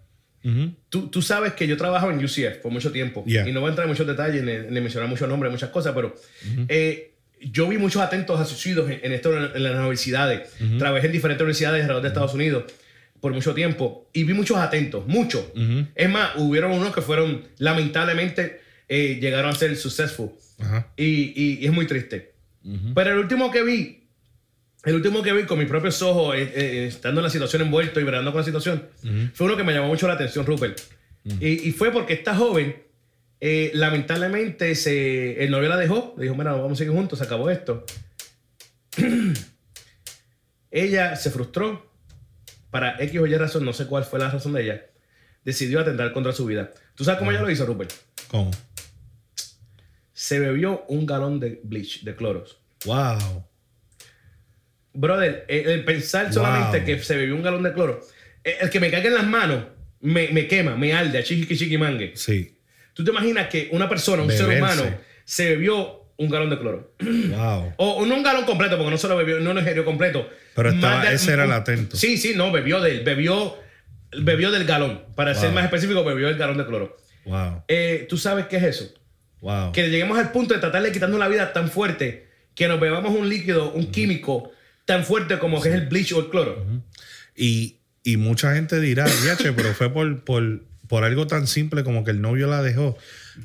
[0.43, 0.71] Ujú.
[0.89, 3.47] Tú, tú sabes que yo trabajo en UCF por mucho tiempo Yeah.
[3.49, 5.93] y no voy a entrar en muchos detalles ni, ni mencionar muchos nombres, muchas cosas,
[5.93, 6.15] pero
[6.69, 7.11] eh,
[7.41, 10.49] yo vi muchos atentos a suicidios en, en esto en, en las universidades.
[10.77, 12.63] Trabajé en diferentes universidades alrededor de Estados Unidos
[13.19, 15.43] por mucho tiempo y vi muchos atentos, muchos.
[15.95, 20.32] Es más, hubieron unos que fueron, lamentablemente, eh, llegaron a ser successful
[20.95, 22.34] y, y- y es muy triste.
[22.95, 24.03] Pero el último que vi,
[24.84, 27.99] el último que vi con mis propios ojos, eh, eh, estando en la situación envuelto
[27.99, 28.84] y bregando con la situación,
[29.34, 30.80] fue uno que me llamó mucho la atención, Rupert.
[31.41, 32.75] y, y fue porque esta joven,
[33.41, 37.25] eh, lamentablemente, se, el novio la dejó, le dijo, mira, vamos a seguir juntos, se
[37.25, 37.86] acabó esto.
[40.71, 41.87] ella se frustró,
[42.69, 44.86] para X o Y razón, no sé cuál fue la razón de ella,
[45.43, 46.71] decidió atentar contra su vida.
[46.95, 47.91] ¿Tú sabes cómo ella lo hizo, Rupert?
[48.27, 48.51] ¿Cómo?
[50.13, 52.60] Se bebió un galón de bleach, de cloros.
[52.86, 53.45] Wow.
[54.93, 58.01] Brother, el, el pensar solamente que se bebió un galón de cloro,
[58.43, 59.63] el, el que me caiga en las manos,
[59.99, 62.13] me, me quema, me alde, a chiqui chiqui mangue.
[62.15, 62.58] Sí.
[62.93, 64.84] ¿Tú te imaginas que una persona, un ser humano,
[65.23, 66.93] se bebió un galón de cloro?
[66.99, 67.73] Wow.
[67.77, 70.27] O, o no un galón completo, porque no se lo bebió, no lo ingirió completo.
[70.56, 71.95] Pero estaba- de- ese era el atento.
[71.97, 73.56] Sí, sí, no, bebió del, bebió,
[74.19, 75.01] bebió del galón.
[75.15, 76.97] Para ser más específico, bebió el galón de cloro.
[77.25, 77.63] Wow.
[77.67, 78.93] Eh, ¿Tú sabes qué es eso?
[79.41, 79.71] Wow.
[79.71, 82.25] que lleguemos al punto de tratarle quitando la vida tan fuerte
[82.56, 84.49] que nos bebamos un líquido, un químico
[84.86, 86.65] tan fuerte como que es el bleach o el cloro.
[87.36, 92.03] Y, y mucha gente dirá, "Diache, pero fue por, por, por algo tan simple como
[92.03, 92.97] que el novio la dejó.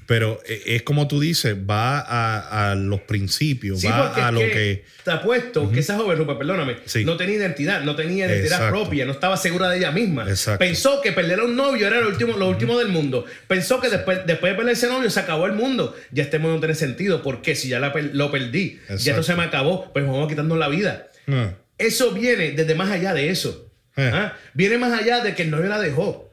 [0.06, 4.40] Pero e- es como tú dices, va a, a los principios, Sí, va a lo
[4.40, 4.84] que, que.
[5.04, 7.04] te apuesto que esa joven, Rupert, perdóname, Sí.
[7.04, 8.80] no tenía identidad, no tenía identidad Exacto.
[8.80, 10.28] propia, no estaba segura de ella misma.
[10.28, 10.58] Exacto.
[10.58, 13.24] Pensó que perder a un novio era lo último, lo último del mundo.
[13.48, 15.94] Pensó que después, después de perder ese novio se acabó el mundo.
[16.10, 19.34] Ya este mundo no tiene sentido, porque si ya la lo perdí, ya esto se
[19.36, 21.08] me acabó, pues vamos quitando la vida.
[21.28, 23.70] Ah, Eso viene desde más allá de eso.
[23.96, 24.10] Eh.
[24.12, 24.36] ¿Ah?
[24.54, 26.30] Viene más allá de que el novio la dejó.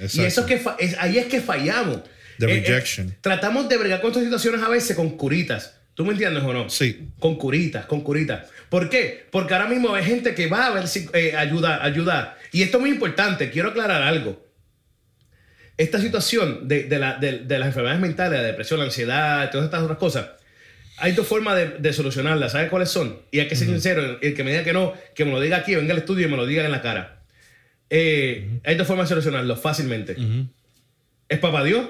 [0.00, 0.60] Y eso es que
[0.98, 2.00] ahí es que fallamos.
[2.38, 3.14] The Eh, eh, rejection.
[3.20, 5.74] tratamos de bregar con estas situaciones a veces con curitas.
[5.94, 6.70] ¿Tú me entiendes o no?
[6.70, 7.08] Sí.
[7.18, 8.46] Con curitas, con curitas.
[8.68, 9.26] ¿Por qué?
[9.32, 12.76] Porque ahora mismo hay gente que va a ver si eh, ayuda, ayuda Y esto
[12.78, 14.46] es muy importante, quiero aclarar algo.
[15.76, 19.64] Esta situación de, de la- de- de las enfermedades mentales, la depresión, la ansiedad, todas
[19.66, 20.28] estas otras cosas,
[20.98, 22.52] hay dos formas de, de solucionarlas.
[22.52, 23.20] ¿Sabes cuáles son?
[23.30, 25.58] Y hay que ser sincero, el que me diga que no, que me lo diga
[25.58, 27.22] aquí, venga al estudio y me lo diga en la cara.
[27.90, 30.16] Eh, Hay dos formas de solucionarlo fácilmente.
[31.28, 31.86] Es papá Dios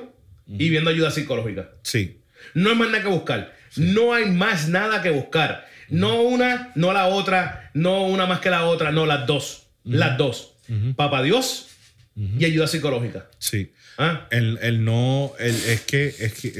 [0.49, 1.71] y viendo ayuda psicológica.
[1.83, 2.21] Sí.
[2.55, 3.55] No hay más nada que buscar.
[3.77, 5.67] No hay más nada que buscar.
[5.91, 9.67] No una, no la otra, no una más que la otra, no las dos.
[9.85, 10.55] Las dos.
[10.97, 11.69] Papá Dios
[12.17, 13.29] y ayuda psicológica.
[13.39, 13.73] Sí.
[13.97, 14.27] ¿Ah?
[14.31, 16.53] El, el no, el, es que, es que,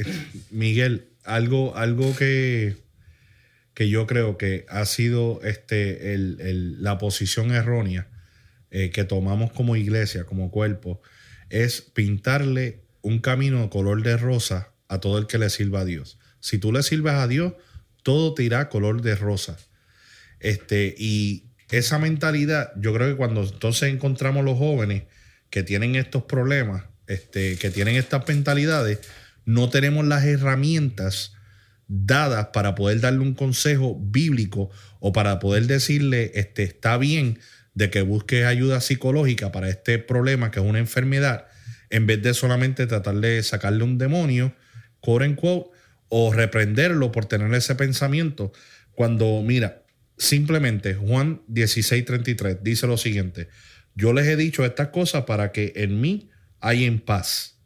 [0.51, 2.75] Miguel, algo, algo que,
[3.73, 8.07] que yo creo que ha sido este, el- el- la posición errónea
[8.71, 11.01] eh, que tomamos como iglesia, como cuerpo,
[11.49, 16.17] es pintarle un camino color de rosa a todo el que le sirva a Dios.
[16.39, 17.53] Si tú le sirves a Dios,
[18.03, 19.57] todo te irá color de rosa.
[20.39, 25.03] Este, y esa mentalidad, yo creo que cuando entonces encontramos los jóvenes
[25.49, 28.99] que tienen estos problemas, este, que tienen estas mentalidades,
[29.45, 31.33] no tenemos las herramientas
[31.87, 37.39] dadas para poder darle un consejo bíblico o para poder decirle, este, está bien
[37.73, 41.47] de que busques ayuda psicológica para este problema que es una enfermedad,
[41.89, 44.55] en vez de solamente tratar de sacarle un demonio,
[44.99, 45.69] quote unquote,
[46.07, 48.51] o reprenderlo por tener ese pensamiento.
[48.91, 49.83] Cuando, mira,
[50.17, 53.49] simplemente Juan 16:33 dice lo siguiente,
[53.95, 57.59] yo les he dicho estas cosas para que en mí hay en paz.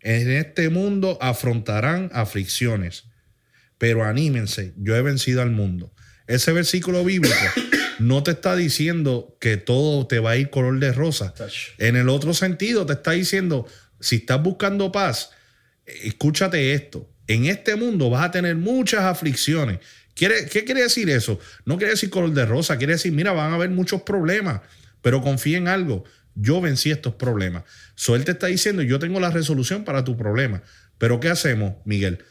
[0.00, 3.04] En este mundo afrontarán aflicciones,
[3.78, 5.92] pero anímense, yo he vencido al mundo.
[6.26, 7.34] Ese versículo bíblico
[7.98, 11.34] no te está diciendo que todo te va a ir color de rosa.
[11.78, 13.66] En el otro sentido, te está diciendo,
[14.00, 15.30] si estás buscando paz,
[15.86, 17.08] escúchate esto.
[17.26, 19.80] En este mundo vas a tener muchas aflicciones.
[20.14, 21.38] ¿Quiere, ¿Qué quiere decir eso?
[21.64, 24.62] No quiere decir color de rosa, quiere decir, mira, van a haber muchos problemas,
[25.02, 26.04] pero confía en algo.
[26.34, 27.64] Yo vencí estos problemas.
[27.94, 30.62] So, él te está diciendo, yo tengo la resolución para tu problema.
[30.98, 32.24] Pero ¿qué hacemos, Miguel?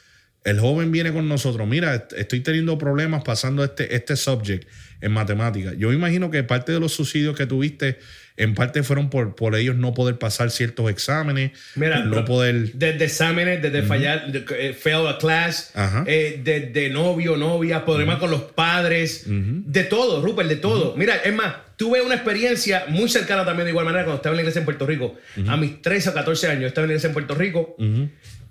[0.45, 4.67] El joven viene con nosotros, mira, est- estoy teniendo problemas pasando este, este subject
[5.01, 5.73] en matemáticas.
[5.77, 7.97] Yo imagino que parte de los subsidios que tuviste,
[8.37, 12.73] en parte fueron por, por ellos no poder pasar ciertos exámenes, Mira, no poder...
[12.73, 15.71] Desde exámenes, desde fallar, de, eh, fail a class,
[16.05, 20.95] eh, desde novio, novia, problemas con los padres, de todo, Rupert, de todo.
[20.95, 24.37] Mira, es más, tuve una experiencia muy cercana también de igual manera cuando estaba en
[24.37, 25.15] la iglesia en Puerto Rico.
[25.47, 27.75] A mis 13 o 14 años estaba en la iglesia en Puerto Rico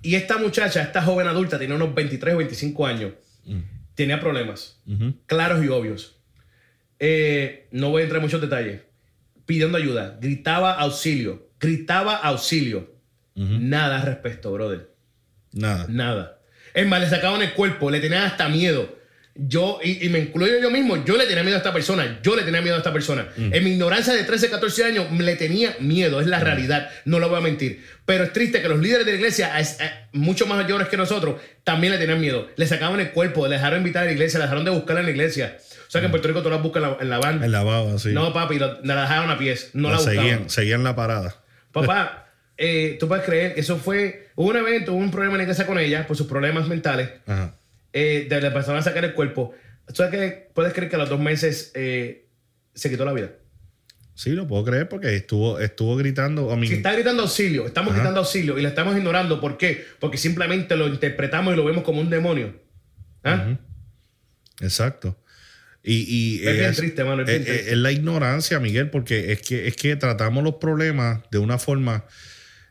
[0.04, 3.12] y esta muchacha, esta joven adulta, tenía unos 23 o 25 años,
[3.94, 4.78] tenía problemas
[5.26, 6.16] claros y obvios.
[6.98, 8.82] Eh, no voy a entrar en muchos detalles.
[9.46, 12.92] Pidiendo ayuda, gritaba auxilio, gritaba auxilio.
[13.34, 14.90] Nada al respecto, brother.
[15.52, 15.86] Nada.
[15.88, 16.38] Nada.
[16.74, 18.96] Es más, le sacaban el cuerpo, le tenían hasta miedo.
[19.36, 22.36] Yo, y, y me incluyo yo mismo, yo le tenía miedo a esta persona, yo
[22.36, 23.26] le tenía miedo a esta persona.
[23.36, 27.28] En mi ignorancia de 13, 14 años, le tenía miedo, es la realidad, no lo
[27.28, 27.84] voy a mentir.
[28.06, 30.96] Pero es triste que los líderes de la iglesia, es- eh, mucho más mayores que
[30.96, 32.48] nosotros, también le tenían miedo.
[32.56, 35.04] Le sacaban el cuerpo, le dejaron invitar a la iglesia, le dejaron de buscar en
[35.04, 35.56] la iglesia.
[35.88, 37.42] O sea que en Puerto Rico tú la buscas en la, en la van.
[37.42, 38.10] En la baba, sí.
[38.12, 40.20] No, papi, lo- la dejaron a pies, no la, la buscaban.
[40.22, 41.34] seguían, seguían la parada.
[41.72, 45.42] Papá, eh, tú puedes creer, eso fue hubo un evento, hubo un problema en la
[45.44, 47.10] iglesia con ella por sus problemas mentales.
[47.26, 47.54] Ajá.
[47.94, 49.54] Eh, de, le empezaron a sacar el cuerpo.
[49.92, 50.50] ¿Sabes qué?
[50.52, 52.26] Puedes creer que a los dos meses eh,
[52.74, 53.30] se quitó la vida.
[54.16, 56.46] Sí, lo puedo creer porque estuvo, estuvo gritando.
[56.52, 58.00] I mean, Si está gritando auxilio, estamos Ajá.
[58.00, 59.40] gritando auxilio y la estamos ignorando.
[59.40, 59.84] ¿Por qué?
[60.00, 62.54] Porque simplemente lo interpretamos y lo vemos como un demonio.
[63.24, 63.56] ¿Ah?
[64.60, 65.16] Exacto.
[65.82, 66.04] Y,
[66.42, 67.70] y Es bien triste, mano, es bien es- triste.
[67.72, 72.04] es la ignorancia, Miguel, porque es que, es que tratamos los problemas de una forma.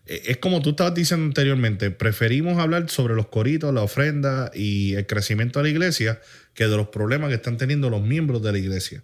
[0.05, 4.93] Eh, Es como tú estabas diciendo anteriormente, preferimos hablar sobre los coritos, la ofrenda y
[4.95, 6.21] el crecimiento de la iglesia
[6.53, 9.03] que de los problemas que están teniendo los miembros de la iglesia.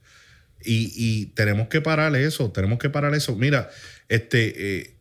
[0.63, 3.35] Y, y tenemos que parar eso, tenemos que parar eso.
[3.35, 3.69] Mira,
[4.09, 4.95] este, eh,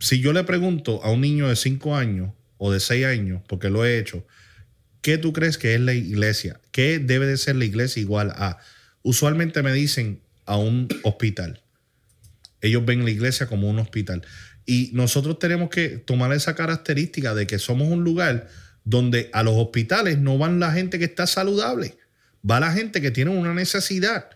[0.00, 3.70] si yo le pregunto a un niño de 5 años o de 6 años, porque
[3.70, 4.26] lo he hecho,
[5.00, 6.60] ¿qué tú crees que es la iglesia?
[6.72, 8.58] ¿Qué debe de ser la iglesia igual a?
[9.02, 11.62] Usualmente me dicen a un hospital.
[12.60, 14.22] Ellos ven la iglesia como un hospital.
[14.68, 18.48] Y nosotros tenemos que tomar esa característica de que somos un lugar
[18.84, 21.96] donde a los hospitales no van la gente que está saludable,
[22.48, 24.28] va la gente que tiene una necesidad,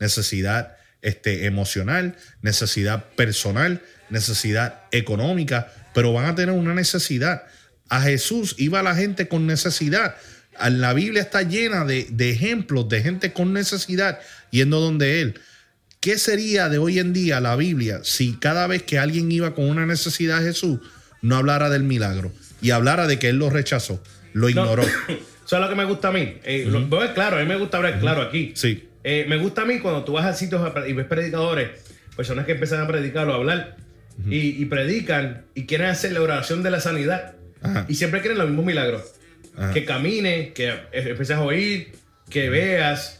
[0.00, 7.44] necesidad este, emocional, necesidad personal, necesidad económica, pero van a tener una necesidad.
[7.88, 10.16] A Jesús iba la gente con necesidad.
[10.68, 14.18] La Biblia está llena de, de ejemplos de gente con necesidad
[14.50, 15.40] yendo donde Él.
[16.06, 19.68] ¿Qué sería de hoy en día la Biblia si cada vez que alguien iba con
[19.68, 20.78] una necesidad a Jesús
[21.20, 22.30] no hablara del milagro
[22.62, 24.00] y hablara de que Él lo rechazó,
[24.32, 24.84] lo ignoró?
[25.44, 26.36] Eso es lo que me gusta a mí.
[26.44, 28.52] Eh, a ver claro, a mí me gusta hablar claro aquí.
[28.54, 28.88] Sí.
[29.02, 31.70] Eh, me gusta a mí cuando tú vas a sitios y ves predicadores
[32.14, 33.76] personas que empiezan a predicar o a hablar
[34.30, 37.34] y, y predican y quieren hacer la oración de la sanidad.
[37.62, 37.84] Ajá.
[37.88, 39.02] Y siempre quieren los mismos milagros.
[39.56, 39.72] Ajá.
[39.72, 41.90] Que camine, que empieces a oír,
[42.28, 43.18] que veas,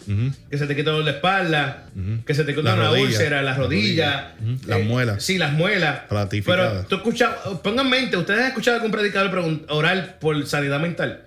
[0.50, 1.86] que se te dolor de espalda,
[2.26, 4.24] que se te quite La una úlcera, las La rodillas.
[4.40, 4.54] rodilla.
[4.56, 4.68] Ujú.
[4.68, 5.22] Las eh, muelas.
[5.24, 6.00] Sí, las muelas.
[6.44, 7.30] Pero tú escuchas,
[7.62, 11.24] pongan en mente, ¿ustedes han escuchado algún predicador orar por sanidad mental?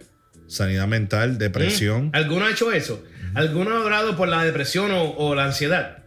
[0.47, 2.09] Sanidad mental, depresión.
[2.13, 3.03] ¿Alguno ha hecho eso?
[3.35, 5.99] ¿Alguno ha orado por la depresión o, o la ansiedad?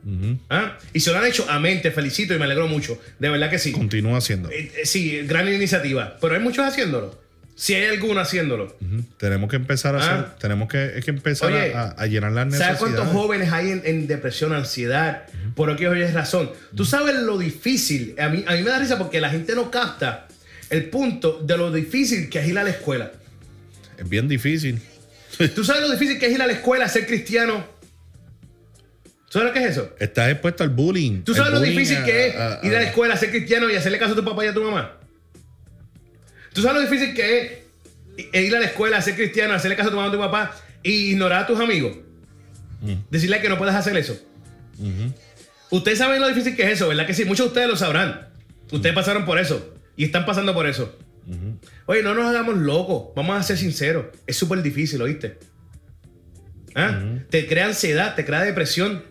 [0.51, 0.77] ¿Ah?
[0.93, 3.01] Y si lo han hecho, amén, te felicito y me alegro mucho.
[3.19, 3.71] De verdad que sí.
[3.73, 4.51] Continúa haciendo.
[4.51, 6.17] Eh, eh, sí, gran iniciativa.
[6.21, 7.23] Pero hay muchos haciéndolo.
[7.63, 8.77] Si hay alguno haciéndolo.
[9.19, 10.37] Tenemos que empezar a hacer, Ah.
[10.41, 12.79] tenemos que, es que empezar Oye, a, a llenar las ¿Sabes necesidades.
[12.81, 15.27] cuántos jóvenes hay en, en depresión, ansiedad?
[15.55, 16.51] Por aquí hoy es razón.
[16.77, 18.17] Tú sabes lo difícil.
[18.19, 20.27] A mí, a mí me da risa porque la gente no capta
[20.71, 23.13] el punto de lo difícil que es ir a la escuela.
[23.97, 24.81] Es bien difícil.
[25.55, 27.65] ¿Tú sabes lo difícil que es ir a la escuela, ser cristiano?
[29.31, 29.95] ¿Tú sabes lo que es eso?
[30.01, 31.23] Estás expuesto al bullying.
[31.23, 33.77] ¿Tú sabes lo difícil a- que es ir a la a- escuela, ser cristiano y
[33.77, 34.99] hacerle caso a tu papá y a tu mamá?
[36.53, 37.65] ¿Tú sabes lo difícil que
[38.33, 40.19] es ir a la escuela, ser cristiano, hacerle caso a tu mamá y a tu
[40.19, 41.97] papá y ignorar a tus amigos?
[43.11, 44.19] Decirle que no puedes hacer eso.
[45.71, 47.07] Ustedes saben lo difícil que es eso, ¿verdad?
[47.07, 48.29] Que sí, muchos de ustedes lo sabrán.
[48.71, 50.99] Ustedes pasaron por eso y están pasando por eso.
[51.87, 54.07] Oye, no nos hagamos locos, vamos a ser sinceros.
[54.27, 55.39] Es súper difícil, ¿oíste?
[56.75, 57.01] ¿Ah?
[57.31, 59.05] Te crea ansiedad, te crea depresión.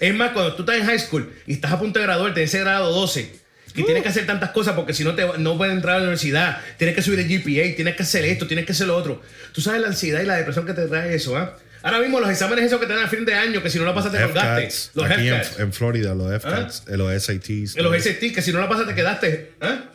[0.00, 2.60] Es más, cuando tú estás en high school y estás a punto de graduarte ese
[2.60, 3.41] grado 12,
[3.74, 6.02] que tienes que hacer tantas cosas porque si no te no puedes entrar a la
[6.04, 9.22] universidad, tienes que subir el GPA, tienes que hacer esto, tienes que hacer lo otro.
[9.52, 11.56] Tú sabes la ansiedad y la depresión que te trae eso, ¿ah?
[11.84, 13.84] Ahora mismo los exámenes esos que te dan a fin de año, que si no
[13.84, 14.68] lo pasas te colgaste.
[14.94, 17.76] Los aquí en, en Florida, los FCATs, eh, los SATs.
[17.76, 19.52] Los SAT, que si no lo pasas te quedaste.
[19.60, 19.86] ¿ah?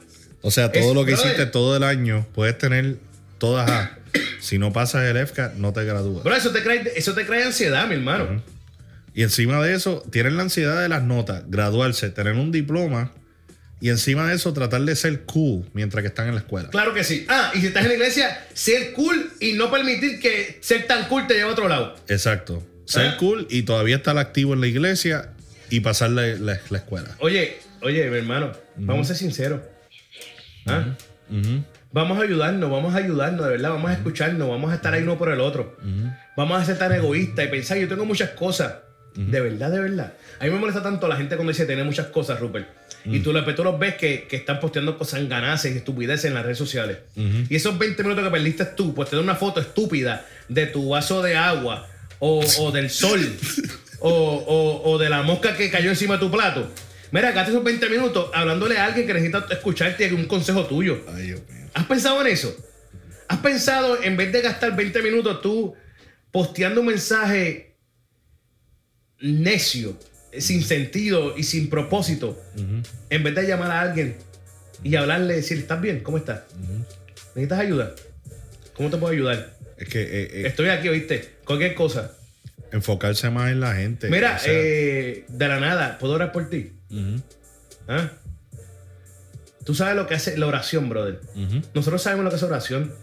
[0.42, 1.28] O sea, todo Es- lo que brother.
[1.28, 2.98] hiciste todo el año, puedes tener
[3.38, 3.98] todas A.
[4.42, 6.24] si no pasas el FCAT, no te gradúas.
[6.26, 8.42] Bro, eso te trae, eso te trae ansiedad, mi hermano.
[9.14, 13.14] Y encima de eso, tienen la ansiedad de las notas, graduarse, tener un diploma.
[13.80, 16.70] Y encima de eso, tratar de ser cool mientras que están en la escuela.
[16.70, 17.26] Claro que sí.
[17.30, 21.08] Ah, y si estás en la iglesia, ser cool y no permitir que ser tan
[21.08, 21.96] cool te lleve a otro lado.
[22.08, 22.66] Exacto.
[22.86, 23.18] Ser ¿Ah?
[23.20, 25.30] cool y todavía estar activo en la iglesia
[25.70, 27.10] y pasar la, la- la escuela.
[27.20, 29.62] Oye, oye, mi hermano, vamos a ser sinceros.
[30.66, 30.96] ¿Ah?
[31.92, 35.04] Vamos a ayudarnos, vamos a ayudarnos, de verdad, vamos a escucharnos, vamos a estar ahí
[35.04, 35.78] uno por el otro.
[36.36, 38.74] Vamos a ser tan egoístas y pensar, yo tengo muchas cosas.
[39.16, 40.14] De verdad, de verdad.
[40.40, 42.68] A mí me molesta tanto la gente cuando dice tener muchas cosas, Rupert.
[43.10, 46.44] Y tú, tú los ves que, que están posteando cosas ganaces y estupideces en las
[46.44, 46.98] redes sociales.
[47.16, 50.90] Y esos 20 minutos que perdiste tú, pues te da una foto estúpida de tu
[50.90, 51.88] vaso de agua
[52.20, 53.20] o, o del sol
[54.00, 56.70] o, o- o de la mosca que cayó encima de tu plato.
[57.12, 61.02] Mira, gastas esos 20 minutos hablándole a alguien que necesita escucharte y un consejo tuyo.
[61.16, 61.68] Ay, Dios mío.
[61.74, 62.54] ¿Has pensado en eso?
[63.30, 65.74] ¿Has pensado en vez de gastar 20 minutos tú
[66.32, 67.76] posteando un mensaje
[69.20, 69.98] necio,
[70.42, 72.42] sin sentido y sin propósito,
[73.10, 74.18] en vez de llamar a alguien
[74.84, 76.02] y hablarle, decir, ¿estás bien?
[76.02, 76.42] ¿Cómo estás?
[77.36, 77.94] ¿Necesitas ayuda?
[78.76, 79.54] ¿Cómo te puedo ayudar?
[79.78, 81.36] Es que eh, eh, Estoy aquí, ¿oíste?
[81.46, 82.14] Cualquier cosa.
[82.72, 84.10] enfocarse más en la gente.
[84.10, 86.74] Mira, o sea, eh, de la nada, ¿puedo orar por ti?
[87.88, 88.12] ¿Ah?
[89.64, 91.20] Tú sabes lo que hace la oración, brother.
[91.74, 92.94] Nosotros sabemos lo que es oración.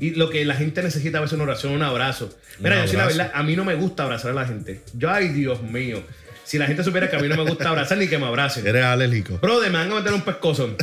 [0.00, 2.36] Y lo que la gente necesita a veces una oración, un abrazo.
[2.58, 4.82] Mira, Un yo sí, la verdad, a mí no me gusta abrazar a la gente.
[4.92, 6.02] Yo, ay, Dios mío.
[6.44, 8.66] Si la gente supiera que a mí no me gusta abrazar ni que me abracen.
[8.66, 9.38] Eres alérgico.
[9.38, 10.76] Brother, me van a meter un pescozo.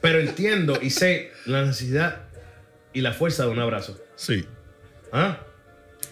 [0.00, 2.22] Pero entiendo y sé la necesidad
[2.92, 3.98] y la fuerza de un abrazo.
[4.16, 4.46] Sí.
[5.12, 5.38] ¿Ah?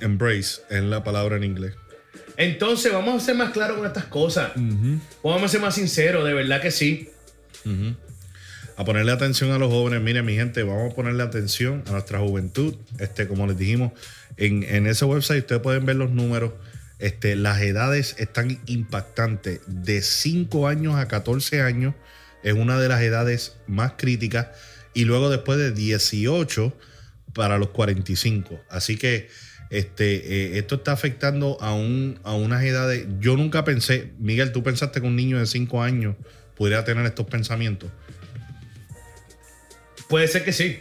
[0.00, 1.74] Embrace es la palabra en inglés.
[2.36, 4.52] Entonces, vamos a ser más claros con estas cosas.
[5.22, 7.10] Vamos a ser más sinceros, de verdad que sí.
[8.76, 10.00] a ponerle atención a los jóvenes.
[10.00, 12.74] Mire, mi gente, vamos a ponerle atención a nuestra juventud.
[12.98, 13.92] Este, como les dijimos,
[14.36, 16.52] en, en ese website ustedes pueden ver los números.
[16.98, 19.60] Este, las edades están impactantes.
[19.66, 21.94] De 5 años a 14 años
[22.42, 24.48] es una de las edades más críticas.
[24.94, 26.76] Y luego después de 18
[27.34, 28.60] para los 45.
[28.70, 29.28] Así que
[29.70, 33.06] este, eh, esto está afectando a, un, a unas edades.
[33.18, 36.16] Yo nunca pensé, Miguel, tú pensaste que un niño de 5 años
[36.54, 37.90] pudiera tener estos pensamientos.
[40.08, 40.80] Puede ser que sí.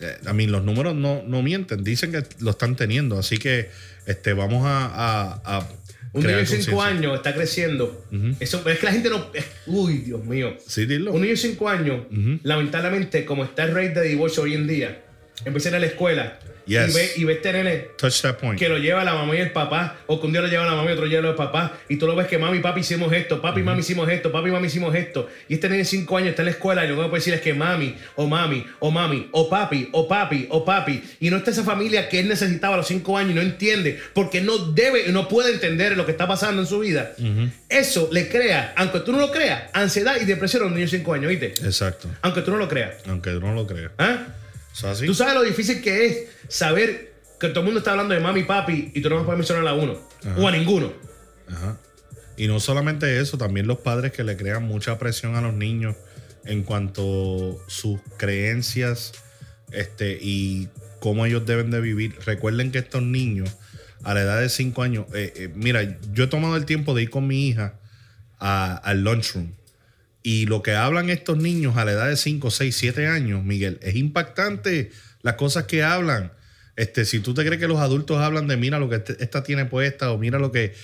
[0.00, 3.70] Eh, a mí los números no, no mienten, dicen que lo están teniendo, así que
[4.06, 5.68] este, vamos a, a- a
[6.12, 6.86] Un niño de 5 conciencia.
[6.86, 8.04] años está creciendo.
[8.40, 9.26] Eso, es que la gente no.
[9.34, 10.56] es- uy, Dios mío.
[10.66, 11.12] Sí, dilo.
[11.12, 12.00] Un niño de 5 años,
[12.42, 15.02] lamentablemente, como está el rate de divorcio hoy en día,
[15.44, 16.90] empieza a ir a la escuela Yes.
[16.90, 18.58] y ve, y ve este nene Touch that point.
[18.58, 20.74] que lo lleva la mamá y el papá, o que un día lo lleva la
[20.74, 22.60] mamá y otro día lo lleva el papá, y tú lo ves que mami y
[22.60, 25.68] papi hicimos esto, papi y mami hicimos esto, papi y mami hicimos esto, y este
[25.68, 27.54] nene de 5 años está en la escuela y lo que puede decir es que
[27.54, 31.62] mami, o mami, o mami, o papi, o papi, o papi, y no está esa
[31.62, 35.28] familia que él necesitaba a los 5 años y no entiende, porque no debe, no
[35.28, 37.12] puede entender lo que está pasando en su vida.
[37.68, 40.90] Eso le crea, aunque tú no lo creas, ansiedad y depresión a un niño de
[40.98, 41.46] 5 años, ¿viste?
[41.64, 42.08] Exacto.
[42.22, 42.96] Aunque tú no lo creas.
[43.08, 43.92] Aunque tú no lo creas.
[43.98, 44.26] ¿Ah?
[44.80, 48.40] Tú sabes lo difícil que es saber que todo el mundo está hablando de mami
[48.40, 50.00] y papi y tú no vas a poder mencionar a uno
[50.36, 50.92] o a ninguno.
[51.48, 51.78] Ajá.
[52.36, 55.96] Y no solamente eso, también los padres que le crean mucha presión a los niños
[56.44, 59.12] en cuanto a sus creencias
[59.72, 60.68] este, y
[61.00, 62.14] cómo ellos deben de vivir.
[62.24, 63.56] Recuerden que estos niños,
[64.04, 67.04] a la edad de 5 años, eh, eh, mira, yo he tomado el tiempo de
[67.04, 67.74] ir con mi hija
[68.38, 69.52] al lunchroom.
[70.28, 73.78] Y lo que hablan estos niños a la edad de 5, 6, 7 años, Miguel,
[73.80, 74.90] es impactante
[75.22, 76.32] las cosas que hablan.
[76.74, 79.44] Este, si tú te crees que los adultos hablan de mira lo que este- esta
[79.44, 80.74] tiene puesta o mira lo que...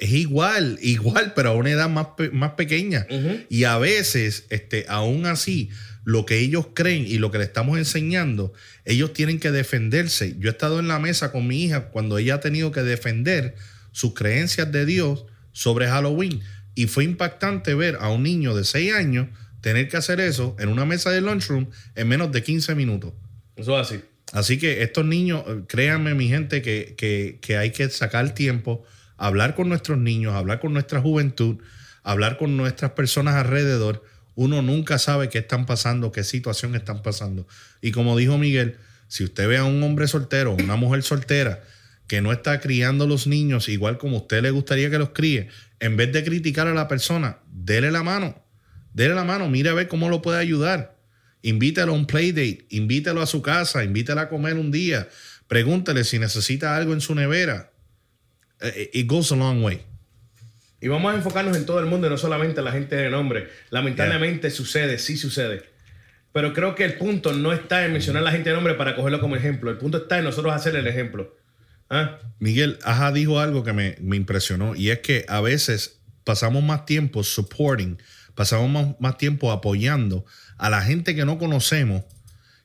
[0.00, 3.06] es igual, igual, pero a una edad más, más pequeña.
[3.50, 5.70] Y a veces, este, aún así,
[6.04, 8.52] lo que ellos creen y lo que le estamos enseñando,
[8.84, 10.36] ellos tienen que defenderse.
[10.38, 13.56] Yo he estado en la mesa con mi hija cuando ella ha tenido que defender
[13.90, 16.40] sus creencias de Dios sobre Halloween.
[16.74, 19.28] Y fue impactante ver a un niño de 6 años
[19.60, 23.12] tener que hacer eso en una mesa de lunchroom en menos de 15 minutos.
[23.56, 24.00] Eso es así.
[24.32, 28.82] Así que estos niños, créanme mi gente, que, que- que hay que sacar tiempo,
[29.18, 31.58] hablar con nuestros niños, hablar con nuestra juventud,
[32.02, 34.02] hablar con nuestras personas alrededor.
[34.34, 37.46] Uno nunca sabe qué están pasando, qué situación están pasando.
[37.82, 41.62] Y como dijo Miguel, si usted ve a un hombre soltero, una mujer soltera,
[42.06, 45.48] que no está criando los niños igual como a usted le gustaría que los críe,
[45.80, 48.42] en vez de criticar a la persona, dele la mano.
[48.92, 50.98] Dele la mano, mire a ver cómo lo puede ayudar.
[51.42, 55.08] Invítalo a un playdate, invítalo a su casa, invítalo a comer un día.
[55.48, 57.72] Pregúntele si necesita algo en su nevera.
[58.60, 59.82] Eh, It goes a long way.
[60.80, 63.08] Y vamos a enfocarnos en todo el mundo y no solamente en la gente de
[63.08, 63.48] nombre.
[63.70, 65.62] Lamentablemente sucede, sí sucede.
[66.32, 68.96] Pero creo que el punto no está en mencionar a la gente de nombre para
[68.96, 69.70] cogerlo como ejemplo.
[69.70, 71.36] El punto está en nosotros hacer el ejemplo.
[71.94, 72.18] ¿Ah?
[72.38, 76.86] Miguel, Aja dijo algo que me, me impresionó y es que a veces pasamos más
[76.86, 77.98] tiempo supporting,
[78.34, 80.24] pasamos más, más tiempo apoyando
[80.56, 82.02] a la gente que no conocemos,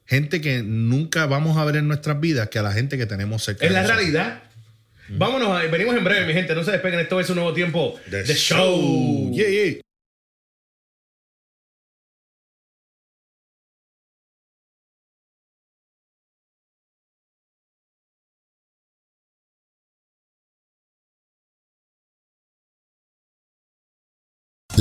[0.05, 3.43] gente que nunca vamos a ver en nuestras vidas, que a la gente que tenemos
[3.43, 3.65] cerca.
[3.65, 4.43] Es la realidad.
[5.09, 6.53] Vámonos, a- venimos en breve, mi gente.
[6.55, 9.31] No se despeguen, esto es un nuevo tiempo The de show.
[9.33, 9.81] Yeah, yeah.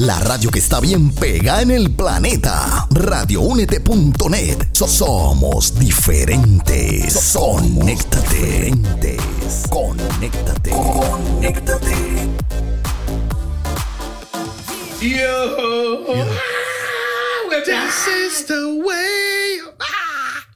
[0.06, 2.86] La radio que está bien pega en el planeta.
[2.90, 4.68] Radioúnete.net.
[4.72, 7.32] So- somos diferentes.
[7.34, 8.70] Conéctate.
[9.68, 10.70] Conéctate.
[10.70, 11.96] Conéctate.
[15.00, 16.04] Yo.
[16.08, 16.24] Ah,
[17.48, 17.64] we're
[19.76, 20.48] back.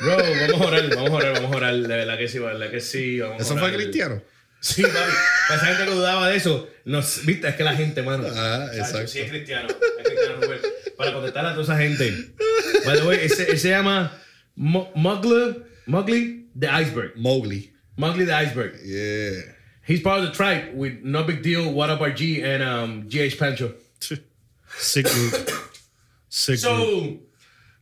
[0.00, 1.74] Bro, vamos a orar, vamos a orar, vamos a orar.
[1.74, 3.18] De verdad que sí, de verdad que sí.
[3.20, 3.74] Vamos a ¿Eso fue orar.
[3.76, 4.22] cristiano?
[4.62, 5.12] Sí, papi.
[5.48, 8.26] Para esa gente que dudaba de eso, nos, viste, es que la gente, mano.
[8.32, 9.08] Ah, exacto.
[9.08, 9.68] Sí, es cristiano.
[9.68, 10.60] Es cristiano, Rubén.
[10.96, 12.10] Para contestar a toda esa gente.
[12.86, 14.12] By the way, ese, se llama
[14.54, 17.12] Mo- Mowgli, Mowgli the Iceberg.
[17.16, 17.72] Mowgli.
[17.96, 18.74] Mowgli the Iceberg.
[18.84, 19.42] Yeah.
[19.84, 23.36] He's part of the tribe with No Big Deal, What Up RG, and um, GH
[23.36, 23.74] Pancho.
[24.78, 25.50] Sick group.
[26.28, 26.70] Sick group.
[26.70, 27.18] So,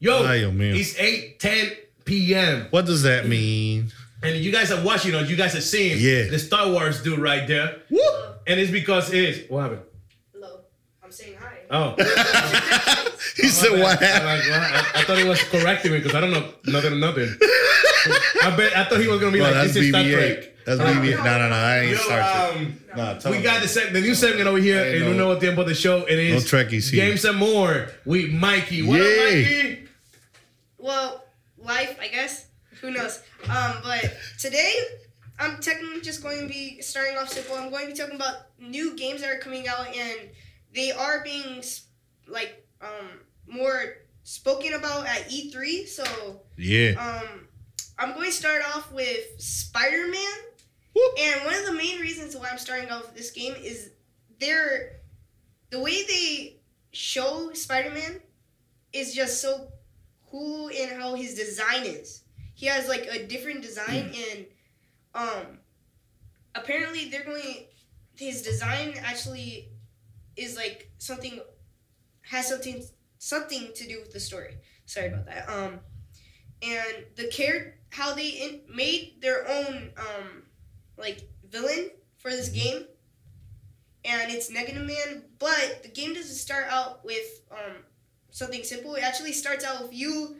[0.00, 0.74] yo, Ay, Dios mío.
[0.74, 1.72] it's 8 10
[2.06, 2.66] p.m.
[2.70, 3.92] What does that mean?
[4.22, 6.28] And you guys are watching, know, you guys have seen Yeah.
[6.28, 7.76] the Star Wars dude right there.
[8.46, 9.82] And it's because it's what happened?
[10.32, 10.60] Hello.
[11.02, 11.58] I'm saying hi.
[11.70, 11.94] Oh,
[13.36, 14.24] He said, what I'm happened?
[14.26, 17.34] like, well, I, I thought he was correcting me because I don't know nothing, nothing.
[18.42, 20.46] I bet I thought he was gonna be Bro, like, that's "This is Star Trek."
[20.66, 21.16] That's I'm BB-8.
[21.16, 21.50] No, no, no.
[21.50, 22.56] That ain't Yo, Star Trek.
[22.56, 23.42] um, Nah, tell we him.
[23.44, 25.74] got the seg- the new segment over here Ain't in Un no- Nuevo Tiempo the
[25.74, 26.04] show.
[26.06, 27.06] It is No Trekkies here.
[27.06, 28.82] Games and More with Mikey.
[28.82, 29.84] What up, Mikey?
[30.78, 31.24] Well,
[31.58, 32.46] life, I guess.
[32.80, 33.22] Who knows?
[33.48, 34.74] Um, but today,
[35.38, 37.56] I'm technically just going to be starting off simple.
[37.56, 40.30] I'm going to be talking about new games that are coming out, and
[40.74, 41.62] they are being
[42.26, 43.08] like um
[43.46, 45.86] more spoken about at E3.
[45.88, 46.92] So Yeah.
[47.22, 47.48] um,
[47.98, 50.38] I'm going to start off with Spider Man.
[51.18, 53.90] And one of the main reasons why I'm starting off with this game is
[54.38, 55.00] they're
[55.70, 56.56] the way they
[56.92, 58.20] show Spider Man
[58.92, 59.68] is just so
[60.30, 62.22] cool in how his design is.
[62.60, 64.44] He has like a different design and
[65.14, 65.58] um
[66.54, 67.64] apparently they're going
[68.18, 69.70] his design actually
[70.36, 71.40] is like something
[72.20, 72.84] has something
[73.16, 74.58] something to do with the story.
[74.84, 75.48] Sorry about that.
[75.48, 75.80] Um
[76.60, 80.42] and the care how they in, made their own um
[80.98, 81.88] like villain
[82.18, 82.84] for this game,
[84.04, 85.24] and it's Negative Man.
[85.38, 87.76] But the game doesn't start out with um
[88.30, 88.96] something simple.
[88.96, 90.36] It actually starts out with you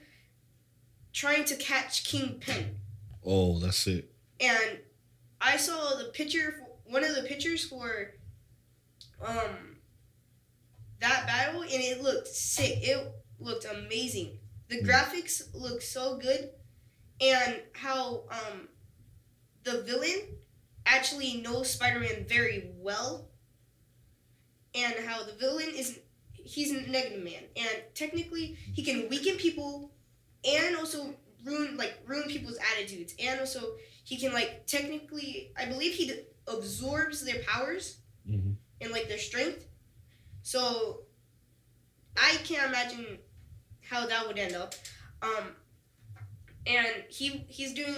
[1.13, 2.77] trying to catch Kingpin.
[3.25, 4.11] Oh, that's it.
[4.41, 4.79] and
[5.41, 8.15] I saw the picture, one of the pictures for
[9.25, 9.77] um
[11.01, 12.79] that battle, and it looked sick.
[12.83, 14.39] It looked amazing.
[14.69, 16.51] The graphics looked so good,
[17.21, 18.69] and how um
[19.65, 20.37] the villain
[20.87, 23.29] actually knows Spider-Man very well,
[24.75, 25.99] and how the villain is
[26.35, 29.93] he's a negative man, and technically he can weaken people,
[30.45, 31.15] and also
[31.45, 36.23] ruin like ruin people's attitudes, and also he can like technically I believe he d-
[36.47, 38.57] absorbs their powers Mhm.
[38.81, 39.67] and like their strength.
[40.43, 41.05] So
[42.17, 43.19] I can't imagine
[43.83, 44.75] how that would end up.
[45.23, 45.57] Um
[46.67, 47.97] and he he's doing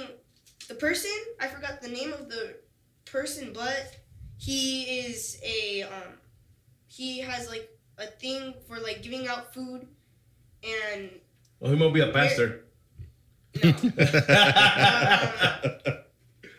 [0.69, 2.57] the person, I forgot the name of the
[3.05, 3.97] person, but
[4.39, 6.19] he is a um
[6.89, 7.69] he has like
[7.99, 9.87] a thing for like giving out food
[10.63, 11.11] and
[11.63, 12.65] Well, he might be a pastor.
[13.63, 13.71] no.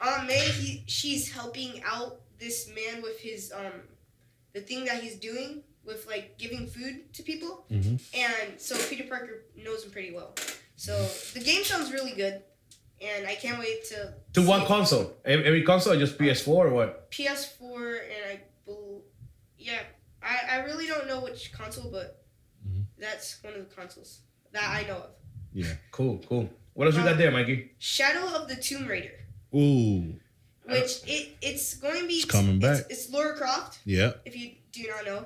[0.02, 3.74] Aunt May, he she's helping out this man with his um
[4.54, 8.00] the thing that he's doing with like giving food to people, Mhm.
[8.16, 10.34] and so Peter Parker knows him pretty well.
[10.78, 12.42] So the game sounds really good,
[13.02, 15.14] and I can't wait to To what console?
[15.26, 17.12] Every, every console, just PS4 or what?
[17.12, 19.02] PS4 and I bel
[19.58, 19.80] yeah
[20.22, 22.24] I I really don't know which console, but
[22.66, 22.86] Mhm.
[22.98, 24.20] that's one of the consoles
[24.54, 25.10] that I know of.
[25.54, 25.74] Yeah.
[25.92, 26.50] Cool, cool.
[26.74, 27.72] What else you got there, Mikey?
[27.78, 29.12] Shadow of the Tomb Raider.
[29.56, 30.16] Ooh.
[30.66, 32.80] which it it's going to be It's coming back.
[32.90, 34.14] It's, it's Laura Croft, Yeah.
[34.26, 35.26] if you do not know,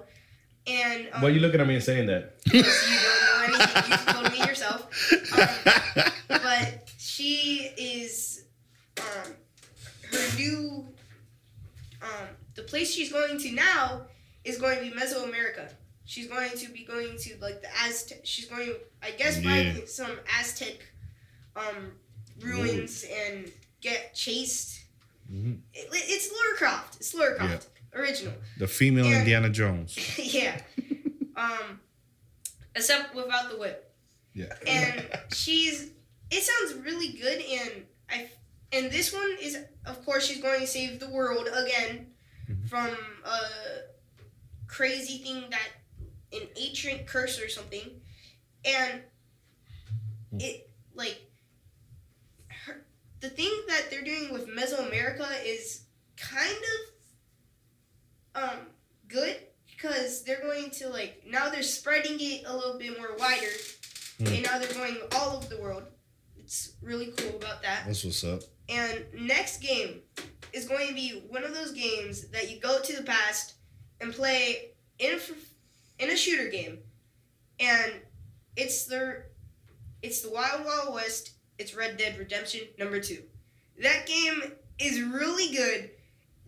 [0.65, 2.33] and um, Why you looking at me and saying that?
[2.43, 3.91] because you don't know anything.
[3.91, 4.87] You told me yourself.
[5.37, 8.43] Um, but she is
[8.99, 9.31] um,
[10.11, 10.85] her new
[12.01, 14.01] um, the place she's going to now
[14.43, 15.69] is going to be Mesoamerica.
[16.07, 18.21] She's going to be going to like the Aztec.
[18.23, 19.75] She's going, I guess, Yeah.
[19.85, 20.77] some Aztec
[21.55, 21.91] um,
[22.39, 23.51] ruins and
[23.81, 24.85] get chased.
[25.31, 25.59] Mhm.
[25.73, 26.95] It- it's Laura Croft.
[26.95, 28.33] It's Laura Croft, original.
[28.57, 29.19] The female Yeah.
[29.19, 29.97] Indiana Jones.
[30.17, 30.61] yeah.
[31.35, 31.81] Um,
[32.73, 33.93] except without the whip.
[34.33, 34.53] Yeah.
[34.65, 35.91] And she's.
[36.31, 38.29] It sounds really good, and I.
[38.71, 42.07] And this one is, of course, she's going to save the world again
[42.69, 42.95] from
[43.25, 43.39] a
[44.67, 45.67] crazy thing that
[46.33, 48.01] an ancient curse or something,
[48.65, 49.01] and
[50.39, 51.19] it like
[52.49, 52.85] her,
[53.21, 55.83] the thing that they're doing with Mesoamerica is
[56.17, 56.57] kind
[58.35, 58.59] of um
[59.07, 59.37] good
[59.69, 63.47] because they're going to like now they're spreading it a little bit more wider
[64.19, 64.25] Hmm.
[64.33, 65.83] and now they're going all over the world
[66.39, 68.41] it's really cool about that That's what's up.
[68.67, 70.01] and next game
[70.53, 73.53] is going to be one of those games that you go to the past
[74.01, 75.19] and play in
[75.99, 76.79] in a shooter game.
[77.59, 77.93] And
[78.55, 79.23] it's the
[80.01, 81.31] it's the wild wild west.
[81.57, 83.23] It's red dead redemption number two.
[83.81, 85.91] That game is really good.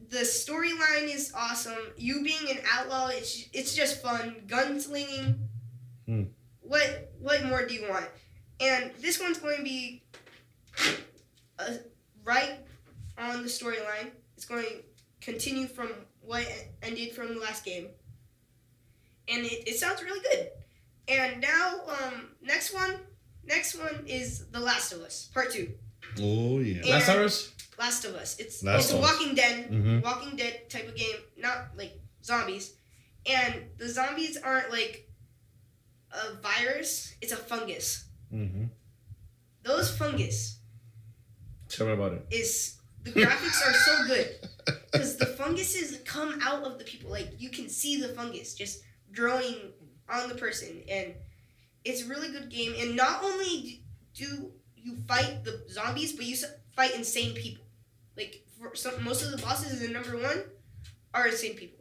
[0.09, 1.77] The storyline is awesome.
[1.97, 4.43] You being an outlaw it's, it's just fun.
[4.47, 5.37] Gunslinging.
[6.05, 6.23] Hmm.
[6.61, 8.07] what what more do you want?
[8.59, 10.03] And this one's going to be
[11.59, 11.73] uh,
[12.23, 12.57] right
[13.17, 14.11] on the storyline.
[14.35, 14.83] It's going to
[15.21, 15.91] continue from
[16.21, 16.47] what
[16.81, 17.87] ended from the last game
[19.31, 20.49] and it, it sounds really good
[21.07, 22.95] and now um next one
[23.45, 25.71] next one is the last of us part two
[26.19, 26.77] Oh yeah.
[26.81, 27.51] And- Lazarus?
[27.77, 28.37] Last of Us.
[28.39, 29.11] It's Last it's a of Us.
[29.19, 30.03] Walking Dead, Mhm.
[30.03, 32.73] Walking Dead type of game, not like zombies.
[33.25, 35.07] And the zombies aren't like
[36.11, 38.05] a virus; it's a fungus.
[38.33, 38.65] Mm-hmm.
[39.63, 40.57] Those fungus
[41.69, 42.25] Tell me about it.
[42.31, 44.27] is the graphics are so good
[44.91, 47.11] because the funguses come out of the people.
[47.11, 48.81] Like you can see the fungus just
[49.13, 49.55] growing
[50.09, 51.13] on the person, and
[51.85, 52.73] it's a really good game.
[52.77, 53.83] And not only
[54.13, 56.35] do you fight the zombies, but you
[56.75, 57.63] fight insane people.
[58.17, 60.43] Like for some, most of the bosses in number one
[61.13, 61.79] are insane people,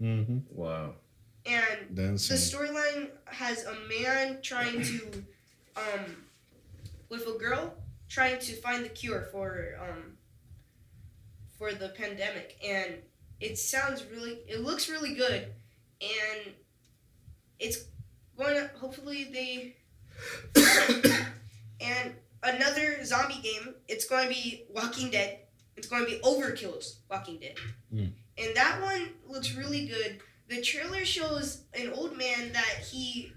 [0.00, 0.38] Mm-hmm.
[0.50, 0.94] Wow.
[1.46, 5.24] and That's the storyline has a man trying to
[5.76, 6.16] um
[7.08, 7.74] with a girl
[8.08, 10.16] trying to find the cure for um
[11.58, 12.94] for the pandemic and
[13.40, 15.48] it sounds really it looks really good
[16.00, 16.54] and
[17.58, 17.84] it's
[18.36, 19.76] going to hopefully they
[21.80, 25.40] and another zombie game it's going to be walking dead.
[25.76, 27.56] It's going to be overkill's walking dead.
[27.92, 28.12] Mm.
[28.38, 30.20] and that one looks really good.
[30.48, 33.32] The trailer shows an old man that he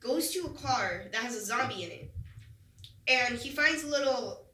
[0.00, 2.14] goes to a car that has a zombie in it.
[3.08, 4.46] And he finds a little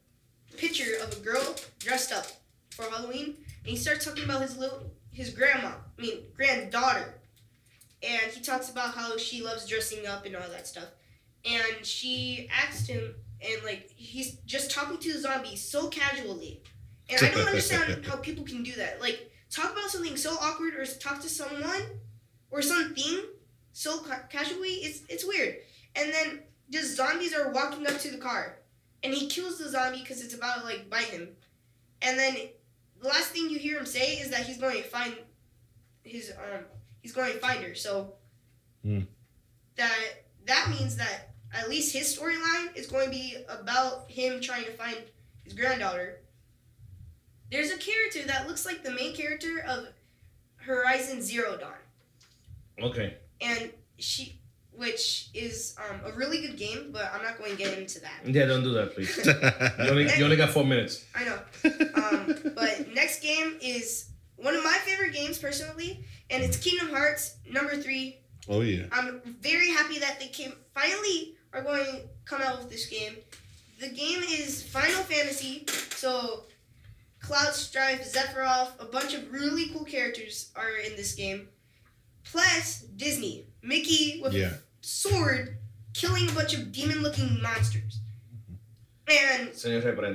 [0.57, 2.27] picture of a girl dressed up
[2.71, 7.15] for Halloween, and he starts talking about his little his grandma, I mean granddaughter,
[8.03, 10.89] and he talks about how she loves dressing up and all that stuff,
[11.45, 16.63] and she asked him, and like he's just talking to the zombie so casually,
[17.09, 19.01] and I don't understand how people can do that.
[19.01, 21.83] Like talk about something so awkward, or talk to someone,
[22.51, 23.21] or something
[23.73, 24.75] so ca- casually.
[24.75, 25.57] It's it's weird,
[25.95, 26.41] and then
[26.71, 28.59] just zombies are walking up to the car,
[29.03, 31.29] and he kills the zombie because it's about to like bite him,
[32.03, 32.37] and then
[33.01, 35.15] the last thing you hear him say is that he's going to find
[36.03, 36.65] his um
[37.07, 37.75] he's going to find her.
[37.77, 38.15] So
[38.83, 39.03] Hmm.
[39.77, 39.97] that
[40.47, 44.73] that means that at least his storyline is going to be about him trying to
[44.73, 44.97] find
[45.45, 46.19] his granddaughter.
[47.53, 49.87] There's a character that looks like the main character of
[50.57, 51.73] Horizon Zero Dawn
[52.83, 53.15] Okay.
[53.41, 54.41] and she
[54.73, 58.19] which is um, a really good game but i'm not going to get into that
[58.27, 59.17] Yeah, don't do that, please.
[59.27, 61.05] You only, you only got four minutes.
[61.15, 61.39] i know
[61.95, 67.37] um, but next game is one of my favorite games personally and it's kingdom hearts
[67.51, 68.18] number three
[68.49, 68.84] oh yeah.
[68.93, 73.16] i'm very happy that they came finally are going to come out with this game
[73.80, 75.64] the game is final fantasy
[75.97, 76.45] so
[77.20, 81.49] cloud strife sephiroth a bunch of really cool characters are in this game
[82.24, 84.53] plus disney mickey with Yeah.
[84.80, 85.57] sword
[85.95, 88.01] killing a bunch of demon looking monsters.
[89.09, 89.39] Mm-hmm.
[89.41, 89.55] And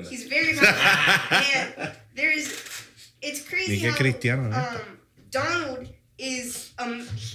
[0.10, 1.54] he's very happy.
[1.82, 2.81] and there's
[3.22, 4.76] it's crazy que how cristiano, ¿eh?
[4.76, 5.00] um,
[5.30, 6.86] Donald is a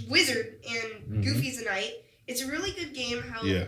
[0.09, 1.25] wizard and Mhm.
[1.25, 1.93] Goofy's a knight.
[2.27, 3.67] It's a really good game how Yeah.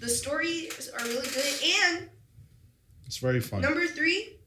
[0.00, 2.10] the stories are really good and
[3.06, 3.60] It's very fun.
[3.62, 4.38] number three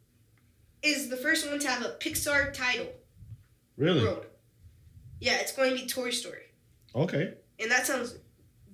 [0.84, 2.94] is the first one to have a Pixar title
[3.78, 4.02] really?
[4.04, 4.26] world.
[5.20, 6.44] Yeah, it's going to be Toy Story.
[6.96, 7.34] Okay.
[7.60, 8.16] and that sounds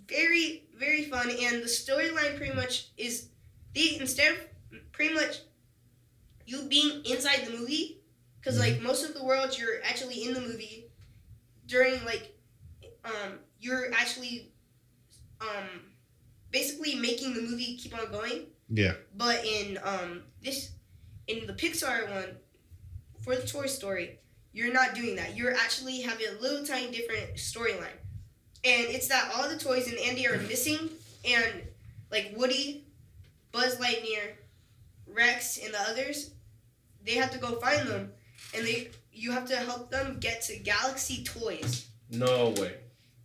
[0.07, 3.30] very very fun and the storyline pretty much is
[3.74, 4.38] the instead of
[4.91, 5.39] pretty much
[6.45, 8.01] you being inside the movie
[8.44, 10.88] because like most of the world you're actually in the movie
[11.68, 12.36] during like
[13.06, 14.52] um you're actually
[15.41, 15.82] um
[16.52, 18.94] basically making the movie keep on going Yeah.
[19.16, 20.72] but in um this
[21.28, 22.36] in the Pixar one
[23.22, 24.20] for the Toy Story,
[24.52, 25.38] you're not doing that.
[25.38, 27.96] You're actually having a little tiny different storyline.
[28.66, 30.89] And it's that all the toys in Andy are missing
[31.24, 31.64] and
[32.12, 32.86] like Woody,
[33.54, 34.34] Buzz Lightyear,
[35.08, 36.32] Rex and the others,
[37.06, 38.12] they have to go find them
[38.56, 42.74] and they you have to help them get to Galaxy Toys No way.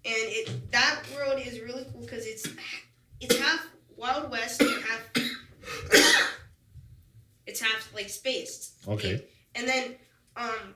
[0.05, 2.47] and it that world is really cool because it's
[3.21, 3.67] it's half
[3.97, 5.01] Wild West and half
[7.47, 8.75] it's half like space.
[8.87, 9.25] Okay.
[9.55, 9.95] And then
[10.37, 10.75] um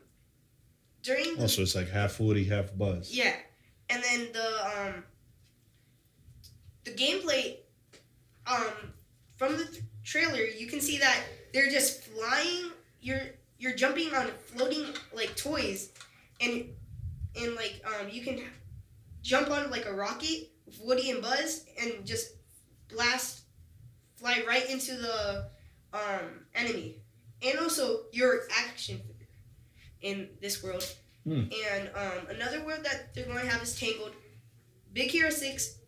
[1.02, 3.12] during also Oh, it's like half Woody, half Buzz.
[3.14, 3.34] yeah,
[3.90, 5.04] and then the um
[6.84, 7.56] the gameplay
[8.46, 8.92] um
[9.36, 11.20] from the th- trailer you can see that
[11.52, 12.70] they're just flying.
[13.00, 13.20] You're
[13.62, 15.90] you're jumping on floating like toys,
[16.40, 16.68] and
[17.40, 18.40] and like um you can
[19.22, 22.32] jump on like a rocket with Woody and Buzz and just
[22.88, 23.42] blast
[24.16, 25.48] fly right into the
[25.94, 26.96] um enemy.
[27.40, 29.28] And also your action figure
[30.00, 30.84] in this world.
[31.24, 31.44] Hmm.
[31.70, 34.12] And um, another world that they're going to have is Tangled,
[34.92, 35.78] Big Hero 6,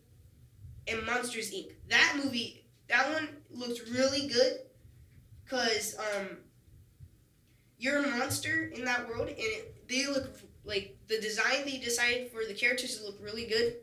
[0.87, 1.71] and Monsters Inc.
[1.89, 4.59] That movie, that one looks really good
[5.43, 6.37] because um,
[7.77, 12.31] you're a monster in that world and it, they look like the design they decided
[12.31, 13.75] for the characters to look really good.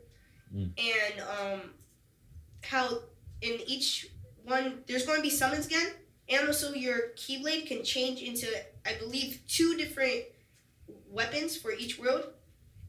[0.51, 0.65] Hmm.
[0.77, 1.61] And um,
[2.63, 2.99] how
[3.41, 4.07] in each
[4.45, 5.87] one, there's going to be summons again.
[6.29, 8.47] And also, your Keyblade can change into,
[8.85, 10.23] I believe, two different
[11.09, 12.27] weapons for each world.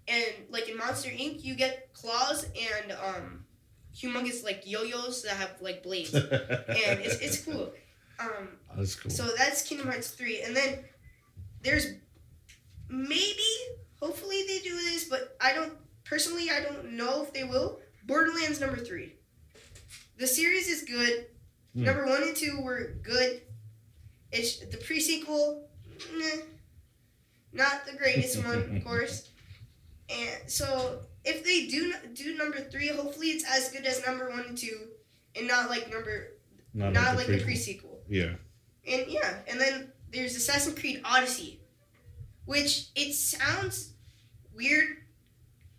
[0.07, 3.44] And like in Monster Inc., you get claws and um,
[3.94, 6.24] humongous like yo-yos that have like blades, and
[6.68, 7.72] it's, it's cool.
[8.20, 9.11] Um, That's cool.
[9.11, 10.42] so that's Kingdom Hearts 3.
[10.42, 10.84] And then
[11.64, 11.86] there's
[12.88, 13.42] maybe,
[14.00, 15.72] hopefully they do this, but I don't,
[16.04, 17.80] personally, I don't know if they will.
[18.06, 19.12] Borderlands number 3.
[20.18, 21.26] The series is good.
[21.74, 21.84] Hmm.
[21.84, 23.42] Number 1 and 2 were good.
[24.30, 25.68] It's the pre sequel,
[26.14, 26.42] nah,
[27.52, 29.30] not the greatest one, of course.
[30.10, 34.40] And so if they do do number 3, hopefully it's as good as number 1
[34.48, 34.68] and 2
[35.36, 36.32] and not like number,
[36.74, 37.44] Not, not, like the prequel.
[37.44, 38.00] pre sequel.
[38.08, 38.34] Yeah.
[38.86, 41.60] And yeah, and then there's Assassin's Creed Odyssey,
[42.44, 43.92] which it sounds
[44.54, 44.96] weird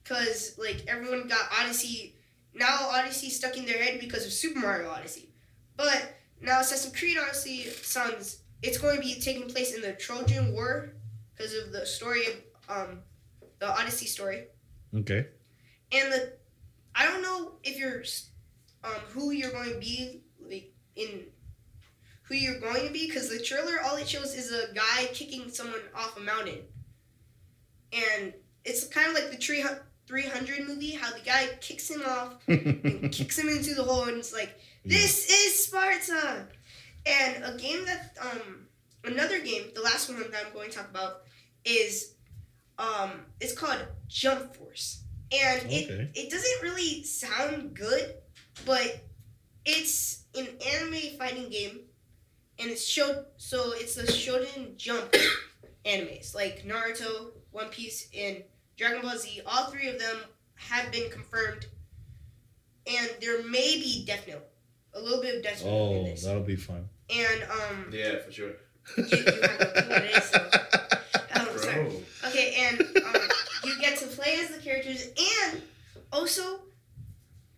[0.04, 2.16] because like everyone got Odyssey.
[2.54, 5.30] Now Odyssey stuck in their head because of Super Mario Odyssey.
[5.78, 10.54] But now Assassin's Creed Odyssey sounds it's going to be taking place in the Trojan
[10.54, 10.94] War
[11.36, 13.00] because of the story of um,
[13.60, 14.46] the Odyssey story.
[14.96, 15.28] Okay.
[15.92, 16.34] And the
[16.96, 18.04] I don't know if you're
[18.84, 21.26] um, who you're going to be like in
[22.28, 25.50] who you're going to be because the trailer all it shows is a guy kicking
[25.50, 26.60] someone off a mountain,
[27.94, 29.64] and it's kind of like the tree.
[30.08, 34.18] 300 movie, how the guy kicks him off and kicks him into the hole, and
[34.20, 34.56] it's like,
[34.86, 36.46] this is Sparta!
[37.08, 38.68] And a game that, um,
[39.04, 41.24] another game, the last one that I'm going to talk about,
[41.66, 42.14] is,
[42.78, 45.02] um, it's called Jump Force.
[45.32, 45.76] And Okay.
[45.76, 48.14] it, it doesn't really sound good,
[48.64, 49.00] but
[49.66, 51.80] it's an anime fighting game,
[52.60, 55.14] and it's showed, so it's the Shonen Jump
[55.86, 58.44] animes, like Naruto, One Piece, and
[58.78, 60.18] Dragon Ball Z, all three of them
[60.56, 61.66] have been confirmed,
[62.88, 64.46] and there may be Death Note,
[64.94, 66.24] a little bit of Death Note in Oh, this.
[66.24, 66.88] that'll be fun.
[67.10, 68.52] And um, Yeah, for sure.
[68.98, 70.24] you, you have no clue what.
[70.24, 70.50] So.
[71.38, 71.92] Oh, sorry.
[72.28, 73.22] Okay, and um,
[73.66, 75.08] you get to play as the characters,
[75.52, 75.62] and
[76.12, 76.62] also,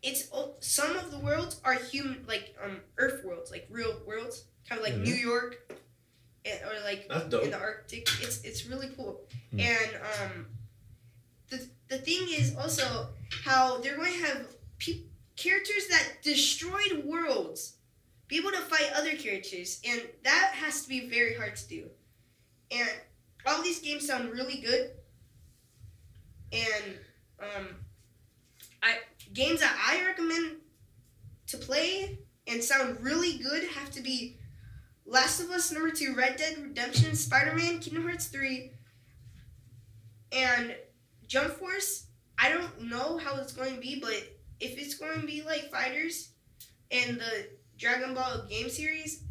[0.04, 0.30] it's
[0.60, 4.86] some of the worlds are human, like um, Earth worlds, like real worlds, kind of
[4.86, 5.04] like Mhm.
[5.04, 5.72] New York,
[6.46, 8.08] and, or like in the Arctic.
[8.22, 9.22] It's it's really cool.
[9.52, 9.60] Hmm.
[9.60, 10.48] And um,
[11.50, 13.10] the the thing is also
[13.44, 14.48] how they're going to have
[14.80, 15.04] pe-
[15.36, 17.74] characters that destroyed worlds
[18.28, 21.90] be able to fight other characters, and that has to be very hard to do.
[22.72, 22.90] And
[23.46, 24.92] all these games sound really good,
[26.52, 27.00] and
[27.40, 27.68] um,
[28.84, 28.98] I
[29.34, 30.58] games that I recommend
[31.48, 34.37] to play and sound really good have to be
[35.08, 38.72] Last of Us Number Two, Red Dead Redemption, Spider Man, Kingdom Hearts Three,
[40.32, 40.76] and
[41.28, 42.08] Jump Force.
[42.38, 44.22] I don't know how it's going to be, but
[44.60, 46.32] if it's going to be like fighters
[46.92, 47.48] and the
[47.78, 49.24] Dragon Ball game series,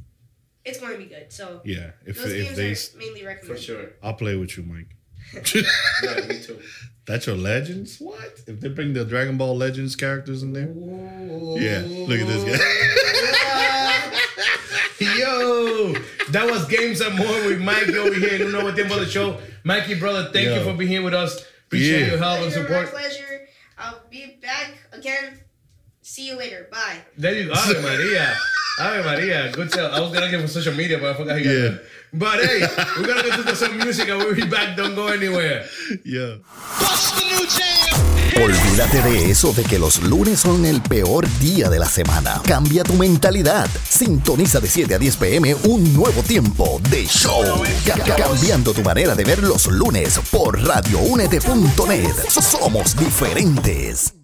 [0.65, 1.33] it's going to be good.
[1.33, 3.91] So Yeah, if those if games they, are mainly For sure.
[4.03, 4.97] I'll play with you, Mike.
[6.03, 6.59] Yeah, me too.
[7.07, 7.99] That's your legends.
[7.99, 10.67] What if they bring the Dragon Ball Legends characters in there?
[10.67, 12.45] Yeah, look at this
[14.99, 15.93] Yo,
[16.31, 18.37] that was Games and More with Mikey over here.
[18.37, 19.39] You know what tempo the show.
[19.65, 20.55] Mikey, brother, thank Yo.
[20.59, 21.45] you for being here with us.
[21.67, 22.07] Appreciate Yeah.
[22.13, 22.91] your help and Pleasure, my support.
[22.93, 23.49] pleasure.
[23.79, 25.41] I'll be back again.
[26.03, 26.69] See you later.
[26.71, 26.99] Bye.
[27.19, 27.53] There you go.
[27.53, 28.35] Ave Maria.
[28.81, 29.53] Ave Maria.
[29.53, 29.93] Good tell.
[29.93, 31.61] I was gonna get for social media, but I forgot he got Yeah.
[31.69, 31.83] that.
[32.15, 32.61] But hey,
[32.97, 34.77] we're gonna get to some music and we'll be back.
[34.77, 35.67] Don't go anywhere.
[36.05, 36.37] Yeah.
[38.43, 42.41] Olvídate de eso de que los lunes son el peor día de la semana.
[42.47, 43.69] Cambia tu mentalidad.
[43.89, 47.43] Sintoniza de 7 a 10 pm un nuevo tiempo de show.
[47.87, 52.15] Ca- ca- cambiando tu manera de ver los lunes por radioúnete.net.
[52.29, 54.16] Somos diferentes.